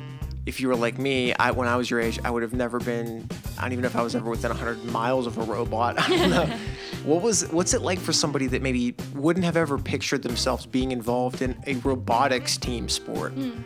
if 0.46 0.60
you 0.60 0.68
were 0.68 0.76
like 0.76 0.98
me, 0.98 1.34
I, 1.34 1.50
when 1.50 1.68
I 1.68 1.76
was 1.76 1.90
your 1.90 2.00
age, 2.00 2.18
I 2.24 2.30
would 2.30 2.42
have 2.42 2.54
never 2.54 2.80
been, 2.80 3.28
I 3.58 3.62
don't 3.62 3.72
even 3.72 3.82
know 3.82 3.88
if 3.88 3.96
I 3.96 4.02
was 4.02 4.14
ever 4.14 4.30
within 4.30 4.50
100 4.50 4.84
miles 4.86 5.26
of 5.26 5.38
a 5.38 5.42
robot. 5.42 6.00
I 6.00 6.08
don't 6.08 6.30
know. 6.30 6.58
what 7.04 7.22
was, 7.22 7.48
what's 7.50 7.74
it 7.74 7.82
like 7.82 7.98
for 7.98 8.12
somebody 8.12 8.46
that 8.48 8.62
maybe 8.62 8.94
wouldn't 9.14 9.44
have 9.44 9.56
ever 9.56 9.78
pictured 9.78 10.22
themselves 10.22 10.66
being 10.66 10.90
involved 10.90 11.42
in 11.42 11.54
a 11.66 11.74
robotics 11.76 12.56
team 12.56 12.88
sport? 12.88 13.32
Hmm. 13.32 13.60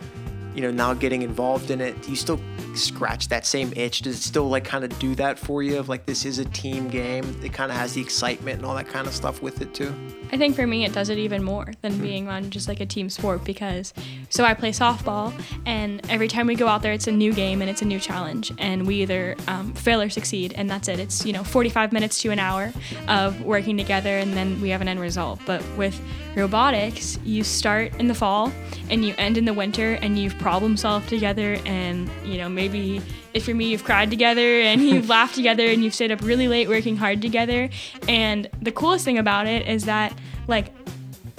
You 0.54 0.62
know, 0.62 0.70
now 0.70 0.94
getting 0.94 1.22
involved 1.22 1.70
in 1.70 1.80
it, 1.80 2.00
do 2.02 2.10
you 2.10 2.16
still 2.16 2.40
scratch 2.76 3.28
that 3.28 3.46
same 3.46 3.72
itch? 3.76 4.00
Does 4.00 4.16
it 4.16 4.22
still 4.22 4.48
like 4.48 4.64
kind 4.64 4.84
of 4.84 4.98
do 4.98 5.14
that 5.16 5.38
for 5.38 5.62
you? 5.62 5.78
Of 5.78 5.88
like 5.88 6.06
this 6.06 6.24
is 6.24 6.38
a 6.38 6.44
team 6.46 6.88
game. 6.88 7.24
It 7.42 7.52
kind 7.52 7.70
of 7.70 7.76
has 7.76 7.94
the 7.94 8.00
excitement 8.00 8.58
and 8.58 8.66
all 8.66 8.74
that 8.74 8.88
kind 8.88 9.06
of 9.06 9.14
stuff 9.14 9.42
with 9.42 9.60
it 9.60 9.74
too. 9.74 9.94
I 10.32 10.36
think 10.36 10.56
for 10.56 10.66
me, 10.66 10.84
it 10.84 10.92
does 10.92 11.10
it 11.10 11.18
even 11.18 11.42
more 11.42 11.72
than 11.82 11.98
being 12.00 12.28
on 12.28 12.50
just 12.50 12.66
like 12.66 12.80
a 12.80 12.86
team 12.86 13.08
sport 13.08 13.44
because 13.44 13.94
so 14.30 14.44
I 14.44 14.54
play 14.54 14.70
softball, 14.70 15.32
and 15.66 16.00
every 16.10 16.28
time 16.28 16.46
we 16.46 16.56
go 16.56 16.66
out 16.66 16.82
there, 16.82 16.92
it's 16.92 17.06
a 17.06 17.12
new 17.12 17.32
game 17.32 17.60
and 17.60 17.70
it's 17.70 17.82
a 17.82 17.84
new 17.84 18.00
challenge, 18.00 18.52
and 18.58 18.86
we 18.86 19.02
either 19.02 19.36
um, 19.46 19.72
fail 19.74 20.00
or 20.00 20.08
succeed, 20.08 20.52
and 20.56 20.68
that's 20.68 20.88
it. 20.88 20.98
It's 20.98 21.24
you 21.24 21.32
know 21.32 21.44
45 21.44 21.92
minutes 21.92 22.20
to 22.22 22.30
an 22.30 22.38
hour 22.38 22.72
of 23.08 23.40
working 23.42 23.76
together, 23.76 24.18
and 24.18 24.32
then 24.32 24.60
we 24.60 24.70
have 24.70 24.80
an 24.80 24.88
end 24.88 25.00
result. 25.00 25.40
But 25.46 25.62
with 25.76 26.00
robotics, 26.36 27.18
you 27.24 27.44
start 27.44 27.94
in 28.00 28.08
the 28.08 28.14
fall 28.14 28.52
and 28.90 29.04
you 29.04 29.14
end 29.18 29.38
in 29.38 29.44
the 29.44 29.54
winter, 29.54 29.94
and 30.02 30.18
you've 30.18 30.36
problem 30.38 30.76
solved 30.76 31.08
together, 31.08 31.58
and 31.64 32.10
you 32.24 32.38
know 32.38 32.48
maybe 32.48 32.63
if 32.68 33.44
for 33.44 33.54
me 33.54 33.66
you've 33.66 33.84
cried 33.84 34.10
together 34.10 34.60
and 34.60 34.80
you've 34.88 35.08
laughed 35.08 35.34
together 35.34 35.66
and 35.66 35.82
you've 35.84 35.94
stayed 35.94 36.12
up 36.12 36.20
really 36.22 36.48
late 36.48 36.68
working 36.68 36.96
hard 36.96 37.20
together 37.22 37.68
and 38.08 38.48
the 38.62 38.72
coolest 38.72 39.04
thing 39.04 39.18
about 39.18 39.46
it 39.46 39.66
is 39.68 39.84
that 39.84 40.16
like 40.46 40.72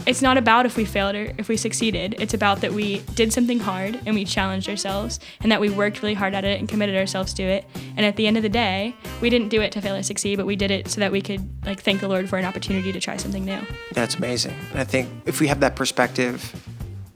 it's 0.05 0.21
not 0.21 0.37
about 0.37 0.67
if 0.67 0.77
we 0.77 0.85
failed 0.85 1.15
or 1.15 1.33
if 1.37 1.47
we 1.47 1.57
succeeded 1.57 2.15
it's 2.19 2.33
about 2.33 2.61
that 2.61 2.71
we 2.71 2.99
did 3.15 3.33
something 3.33 3.59
hard 3.59 3.99
and 4.05 4.13
we 4.13 4.23
challenged 4.23 4.69
ourselves 4.69 5.19
and 5.41 5.51
that 5.51 5.59
we 5.59 5.69
worked 5.69 6.01
really 6.03 6.13
hard 6.13 6.35
at 6.35 6.43
it 6.45 6.59
and 6.59 6.69
committed 6.69 6.95
ourselves 6.95 7.33
to 7.33 7.41
it 7.41 7.65
and 7.97 8.05
at 8.05 8.15
the 8.15 8.27
end 8.27 8.37
of 8.37 8.43
the 8.43 8.49
day 8.49 8.95
we 9.21 9.29
didn't 9.29 9.49
do 9.49 9.61
it 9.61 9.71
to 9.71 9.81
fail 9.81 9.95
or 9.95 10.03
succeed 10.03 10.35
but 10.35 10.45
we 10.45 10.55
did 10.55 10.69
it 10.69 10.87
so 10.89 10.99
that 10.99 11.11
we 11.11 11.21
could 11.21 11.41
like 11.65 11.81
thank 11.81 12.01
the 12.01 12.07
lord 12.07 12.29
for 12.29 12.37
an 12.37 12.45
opportunity 12.45 12.91
to 12.91 12.99
try 12.99 13.17
something 13.17 13.45
new 13.45 13.59
That's 13.93 14.15
amazing. 14.15 14.55
And 14.71 14.79
I 14.79 14.83
think 14.83 15.09
if 15.25 15.39
we 15.39 15.47
have 15.47 15.59
that 15.61 15.75
perspective 15.75 16.53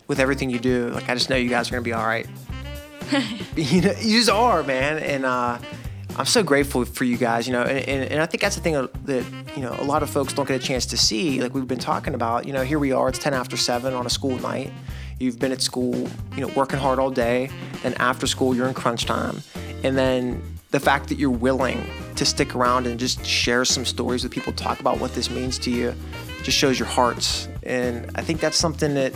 with 0.07 0.19
everything 0.19 0.49
you 0.49 0.59
do, 0.59 0.89
like 0.89 1.09
I 1.09 1.13
just 1.13 1.29
know 1.29 1.35
you 1.35 1.49
guys 1.49 1.69
are 1.69 1.71
gonna 1.71 1.83
be 1.83 1.93
all 1.93 2.05
right. 2.05 2.25
you 3.55 3.81
know, 3.81 3.93
you 3.99 4.19
just 4.19 4.29
are, 4.29 4.63
man. 4.63 4.99
And 4.99 5.25
uh, 5.25 5.57
I'm 6.17 6.25
so 6.25 6.43
grateful 6.43 6.85
for 6.85 7.03
you 7.03 7.17
guys. 7.17 7.47
You 7.47 7.53
know, 7.53 7.63
and, 7.63 7.87
and, 7.87 8.11
and 8.11 8.21
I 8.21 8.25
think 8.25 8.41
that's 8.41 8.55
the 8.55 8.61
thing 8.61 8.73
that 8.73 9.25
you 9.55 9.61
know 9.61 9.75
a 9.79 9.83
lot 9.83 10.03
of 10.03 10.09
folks 10.09 10.33
don't 10.33 10.47
get 10.47 10.61
a 10.61 10.65
chance 10.65 10.85
to 10.87 10.97
see. 10.97 11.41
Like 11.41 11.53
we've 11.53 11.67
been 11.67 11.79
talking 11.79 12.13
about. 12.13 12.45
You 12.45 12.53
know, 12.53 12.63
here 12.63 12.79
we 12.79 12.91
are. 12.91 13.09
It's 13.09 13.19
10 13.19 13.33
after 13.33 13.57
seven 13.57 13.93
on 13.93 14.05
a 14.05 14.09
school 14.09 14.37
night. 14.39 14.71
You've 15.19 15.39
been 15.39 15.51
at 15.51 15.61
school, 15.61 15.95
you 16.35 16.41
know, 16.41 16.47
working 16.55 16.79
hard 16.79 16.97
all 16.97 17.11
day. 17.11 17.49
Then 17.83 17.93
after 17.95 18.25
school, 18.25 18.55
you're 18.55 18.67
in 18.67 18.73
crunch 18.73 19.05
time, 19.05 19.41
and 19.83 19.97
then 19.97 20.41
the 20.71 20.79
fact 20.79 21.09
that 21.09 21.17
you're 21.17 21.29
willing 21.31 21.83
to 22.15 22.25
stick 22.25 22.55
around 22.55 22.85
and 22.85 22.99
just 22.99 23.25
share 23.25 23.65
some 23.65 23.85
stories 23.85 24.23
with 24.23 24.31
people, 24.31 24.53
talk 24.53 24.79
about 24.79 24.99
what 24.99 25.13
this 25.13 25.29
means 25.29 25.57
to 25.59 25.71
you, 25.71 25.95
just 26.43 26.57
shows 26.57 26.77
your 26.77 26.87
hearts. 26.87 27.47
And 27.63 28.09
I 28.15 28.21
think 28.21 28.39
that's 28.39 28.57
something 28.57 28.93
that, 28.93 29.13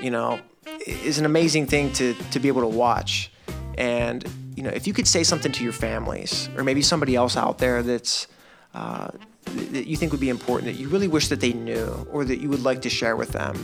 you 0.00 0.10
know, 0.10 0.40
is 0.86 1.18
an 1.18 1.24
amazing 1.24 1.66
thing 1.66 1.92
to 1.94 2.14
to 2.14 2.40
be 2.40 2.48
able 2.48 2.62
to 2.62 2.68
watch. 2.68 3.30
And 3.78 4.24
you 4.56 4.62
know, 4.62 4.70
if 4.70 4.86
you 4.86 4.92
could 4.92 5.06
say 5.06 5.22
something 5.22 5.52
to 5.52 5.64
your 5.64 5.72
families 5.72 6.48
or 6.56 6.64
maybe 6.64 6.82
somebody 6.82 7.16
else 7.16 7.36
out 7.36 7.58
there 7.58 7.82
that's 7.82 8.26
uh, 8.74 9.08
that 9.44 9.86
you 9.86 9.96
think 9.96 10.12
would 10.12 10.20
be 10.20 10.28
important 10.28 10.72
that 10.72 10.80
you 10.80 10.88
really 10.88 11.08
wish 11.08 11.28
that 11.28 11.40
they 11.40 11.52
knew 11.52 12.06
or 12.12 12.24
that 12.24 12.40
you 12.40 12.48
would 12.48 12.62
like 12.62 12.82
to 12.82 12.90
share 12.90 13.16
with 13.16 13.32
them, 13.32 13.56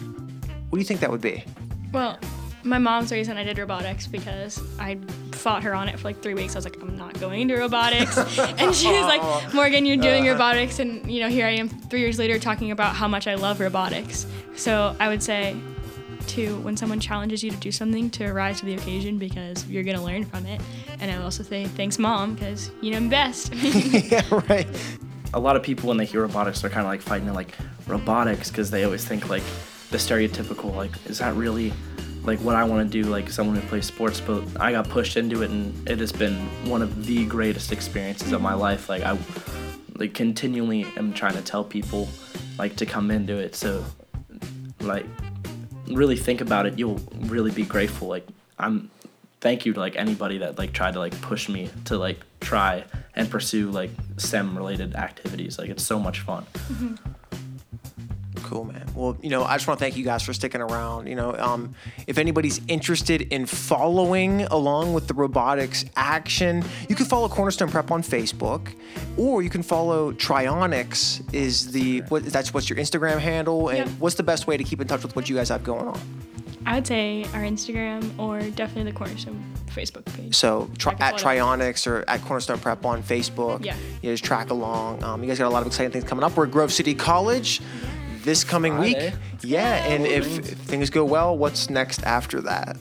what 0.70 0.76
do 0.76 0.78
you 0.78 0.84
think 0.84 1.00
that 1.00 1.10
would 1.10 1.20
be? 1.20 1.44
Well, 1.92 2.18
my 2.64 2.78
mom's 2.78 3.12
reason 3.12 3.36
I 3.36 3.44
did 3.44 3.58
robotics 3.58 4.06
because 4.06 4.60
I 4.78 4.98
fought 5.32 5.62
her 5.62 5.74
on 5.74 5.88
it 5.88 5.98
for 5.98 6.08
like 6.08 6.20
three 6.20 6.34
weeks. 6.34 6.54
I 6.54 6.58
was 6.58 6.64
like, 6.64 6.80
I'm 6.82 6.96
not 6.96 7.18
going 7.20 7.46
to 7.48 7.56
robotics. 7.56 8.18
and 8.38 8.74
she 8.74 8.88
was 8.88 9.06
like, 9.06 9.54
Morgan, 9.54 9.86
you're 9.86 9.96
doing 9.96 10.26
robotics. 10.26 10.80
And, 10.80 11.10
you 11.10 11.20
know, 11.20 11.28
here 11.28 11.46
I 11.46 11.50
am 11.50 11.68
three 11.68 12.00
years 12.00 12.18
later 12.18 12.38
talking 12.38 12.72
about 12.72 12.96
how 12.96 13.06
much 13.06 13.26
I 13.28 13.36
love 13.36 13.60
robotics. 13.60 14.26
So 14.56 14.96
I 14.98 15.08
would 15.08 15.22
say 15.22 15.56
to 16.28 16.56
when 16.60 16.76
someone 16.76 17.00
challenges 17.00 17.42
you 17.42 17.50
to 17.50 17.56
do 17.56 17.72
something, 17.72 18.10
to 18.10 18.32
rise 18.32 18.60
to 18.60 18.66
the 18.66 18.74
occasion 18.74 19.18
because 19.18 19.66
you're 19.66 19.82
going 19.82 19.96
to 19.96 20.02
learn 20.02 20.24
from 20.24 20.46
it. 20.46 20.60
And 21.00 21.10
I 21.10 21.16
would 21.16 21.24
also 21.24 21.42
say, 21.42 21.66
thanks, 21.66 21.98
mom, 21.98 22.34
because 22.34 22.70
you 22.80 22.90
know 22.90 23.00
me 23.00 23.08
best. 23.08 23.54
yeah, 23.54 24.22
right. 24.48 24.66
a 25.34 25.40
lot 25.40 25.56
of 25.56 25.62
people 25.62 25.88
when 25.88 25.96
they 25.98 26.04
hear 26.04 26.22
robotics 26.22 26.60
they're 26.60 26.70
kind 26.70 26.86
of 26.86 26.90
like 26.90 27.02
fighting 27.02 27.32
like 27.32 27.54
robotics 27.86 28.50
because 28.50 28.70
they 28.70 28.84
always 28.84 29.04
think 29.04 29.28
like 29.28 29.42
the 29.90 29.98
stereotypical 29.98 30.74
like 30.74 30.92
is 31.06 31.18
that 31.18 31.34
really 31.34 31.72
like 32.24 32.38
what 32.40 32.56
i 32.56 32.64
want 32.64 32.90
to 32.90 33.02
do 33.02 33.08
like 33.08 33.30
someone 33.30 33.54
who 33.54 33.62
plays 33.68 33.86
sports 33.86 34.20
but 34.20 34.42
i 34.60 34.72
got 34.72 34.88
pushed 34.88 35.16
into 35.16 35.42
it 35.42 35.50
and 35.50 35.88
it 35.88 35.98
has 35.98 36.12
been 36.12 36.34
one 36.68 36.82
of 36.82 37.06
the 37.06 37.26
greatest 37.26 37.70
experiences 37.70 38.32
of 38.32 38.40
my 38.40 38.52
mm-hmm. 38.52 38.60
life 38.60 38.88
like 38.88 39.02
i 39.02 39.16
like 39.96 40.14
continually 40.14 40.84
am 40.96 41.12
trying 41.12 41.34
to 41.34 41.42
tell 41.42 41.64
people 41.64 42.08
like 42.58 42.74
to 42.76 42.86
come 42.86 43.10
into 43.10 43.36
it 43.36 43.54
so 43.54 43.84
like 44.80 45.06
really 45.88 46.16
think 46.16 46.40
about 46.40 46.66
it 46.66 46.78
you'll 46.78 47.00
really 47.20 47.50
be 47.50 47.64
grateful 47.64 48.08
like 48.08 48.26
i'm 48.58 48.90
thank 49.40 49.66
you 49.66 49.72
to 49.72 49.80
like 49.80 49.96
anybody 49.96 50.38
that 50.38 50.58
like 50.58 50.72
tried 50.72 50.92
to 50.92 50.98
like 50.98 51.18
push 51.20 51.48
me 51.48 51.70
to 51.84 51.96
like 51.96 52.18
try 52.40 52.84
and 53.14 53.30
pursue 53.30 53.70
like 53.70 53.90
STEM 54.16 54.56
related 54.56 54.94
activities. 54.94 55.58
Like 55.58 55.70
it's 55.70 55.82
so 55.82 55.98
much 55.98 56.20
fun. 56.20 56.46
Mm-hmm. 56.54 56.94
Cool, 58.46 58.64
man. 58.64 58.86
Well, 58.94 59.16
you 59.22 59.28
know, 59.30 59.42
I 59.42 59.56
just 59.56 59.66
want 59.66 59.80
to 59.80 59.84
thank 59.84 59.96
you 59.96 60.04
guys 60.04 60.22
for 60.22 60.32
sticking 60.32 60.60
around. 60.60 61.08
You 61.08 61.16
know, 61.16 61.34
um, 61.36 61.74
if 62.06 62.16
anybody's 62.16 62.60
interested 62.68 63.22
in 63.22 63.44
following 63.44 64.42
along 64.42 64.94
with 64.94 65.08
the 65.08 65.14
robotics 65.14 65.84
action, 65.96 66.62
you 66.88 66.94
can 66.94 67.06
follow 67.06 67.28
Cornerstone 67.28 67.68
Prep 67.68 67.90
on 67.90 68.02
Facebook, 68.04 68.68
or 69.16 69.42
you 69.42 69.50
can 69.50 69.64
follow 69.64 70.12
Trionics. 70.12 71.22
Is 71.34 71.72
the 71.72 72.00
what? 72.08 72.24
That's 72.24 72.54
what's 72.54 72.70
your 72.70 72.78
Instagram 72.78 73.18
handle, 73.18 73.68
and 73.68 73.78
Yep. 73.78 73.88
what's 73.98 74.14
the 74.14 74.22
best 74.22 74.46
way 74.46 74.56
to 74.56 74.62
keep 74.62 74.80
in 74.80 74.86
touch 74.86 75.02
with 75.02 75.16
what 75.16 75.28
you 75.28 75.34
guys 75.34 75.48
have 75.48 75.64
going 75.64 75.88
on? 75.88 76.00
I 76.64 76.74
would 76.76 76.86
say 76.86 77.24
our 77.32 77.42
Instagram 77.42 78.16
or 78.18 78.40
definitely 78.50 78.90
the 78.90 78.96
Cornerstone 78.96 79.40
Facebook 79.68 80.04
page. 80.16 80.34
So 80.34 80.68
tri- 80.78 80.96
at 80.98 81.14
Trionics 81.14 81.86
or 81.86 82.04
at 82.08 82.22
Cornerstone 82.22 82.58
Prep 82.58 82.84
on 82.84 83.02
Facebook. 83.04 83.64
Yeah. 83.64 83.76
You 84.02 84.12
just 84.12 84.24
track 84.24 84.50
along. 84.50 85.04
Um, 85.04 85.22
you 85.22 85.28
guys 85.28 85.38
got 85.38 85.46
a 85.46 85.50
lot 85.50 85.60
of 85.60 85.68
exciting 85.68 85.92
things 85.92 86.02
coming 86.04 86.24
up. 86.24 86.36
We're 86.36 86.46
at 86.46 86.50
Grove 86.50 86.72
City 86.72 86.92
College 86.94 87.60
this 88.26 88.44
coming 88.44 88.74
Friday. 88.74 89.10
week. 89.10 89.14
Yeah, 89.42 89.76
and 89.86 90.04
oh, 90.04 90.10
if, 90.10 90.38
if 90.38 90.58
things 90.58 90.90
go 90.90 91.04
well, 91.04 91.38
what's 91.38 91.70
next 91.70 92.02
after 92.02 92.42
that? 92.42 92.76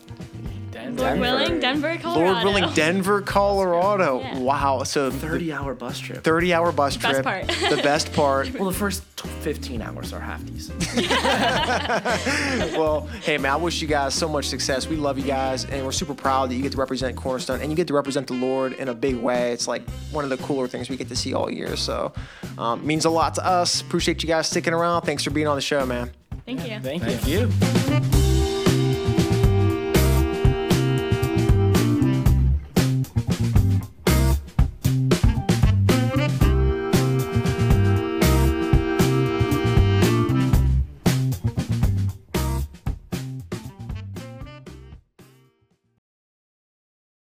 Lord 0.93 1.19
willing, 1.19 1.59
Denver, 1.59 1.97
Colorado. 1.97 2.33
Lord 2.33 2.43
willing, 2.43 2.73
Denver, 2.73 3.21
Colorado. 3.21 4.19
Yeah. 4.19 4.37
Wow. 4.39 4.83
So 4.83 5.11
30 5.11 5.51
hour 5.53 5.73
bus 5.73 5.99
trip. 5.99 6.23
30 6.23 6.53
hour 6.53 6.71
bus 6.71 6.97
Best 6.97 7.13
trip. 7.13 7.23
part. 7.23 7.47
the 7.69 7.81
best 7.83 8.13
part. 8.13 8.53
Well, 8.53 8.69
the 8.69 8.77
first 8.77 9.03
15 9.41 9.81
hours 9.81 10.13
are 10.13 10.19
half 10.19 10.45
decent. 10.45 10.79
well, 12.77 13.07
hey 13.23 13.37
man, 13.37 13.51
I 13.51 13.55
wish 13.55 13.81
you 13.81 13.87
guys 13.87 14.13
so 14.13 14.27
much 14.27 14.45
success. 14.47 14.87
We 14.87 14.95
love 14.95 15.17
you 15.17 15.25
guys, 15.25 15.65
and 15.65 15.85
we're 15.85 15.91
super 15.91 16.13
proud 16.13 16.49
that 16.49 16.55
you 16.55 16.61
get 16.61 16.71
to 16.73 16.77
represent 16.77 17.15
Cornerstone 17.15 17.61
and 17.61 17.69
you 17.71 17.75
get 17.75 17.87
to 17.87 17.93
represent 17.93 18.27
the 18.27 18.33
Lord 18.33 18.73
in 18.73 18.89
a 18.89 18.93
big 18.93 19.15
way. 19.15 19.51
It's 19.51 19.67
like 19.67 19.87
one 20.11 20.23
of 20.23 20.29
the 20.29 20.37
cooler 20.37 20.67
things 20.67 20.89
we 20.89 20.97
get 20.97 21.09
to 21.09 21.15
see 21.15 21.33
all 21.33 21.49
year. 21.51 21.75
So, 21.75 22.13
um, 22.57 22.85
means 22.85 23.05
a 23.05 23.09
lot 23.09 23.35
to 23.35 23.45
us. 23.45 23.81
Appreciate 23.81 24.23
you 24.23 24.27
guys 24.27 24.47
sticking 24.47 24.73
around. 24.73 25.03
Thanks 25.03 25.23
for 25.23 25.31
being 25.31 25.47
on 25.47 25.55
the 25.55 25.61
show, 25.61 25.85
man. 25.85 26.11
Thank 26.45 26.69
you. 26.69 26.79
Thank 26.79 27.03
you. 27.03 27.47
Thank 27.47 27.75
you. 27.79 27.84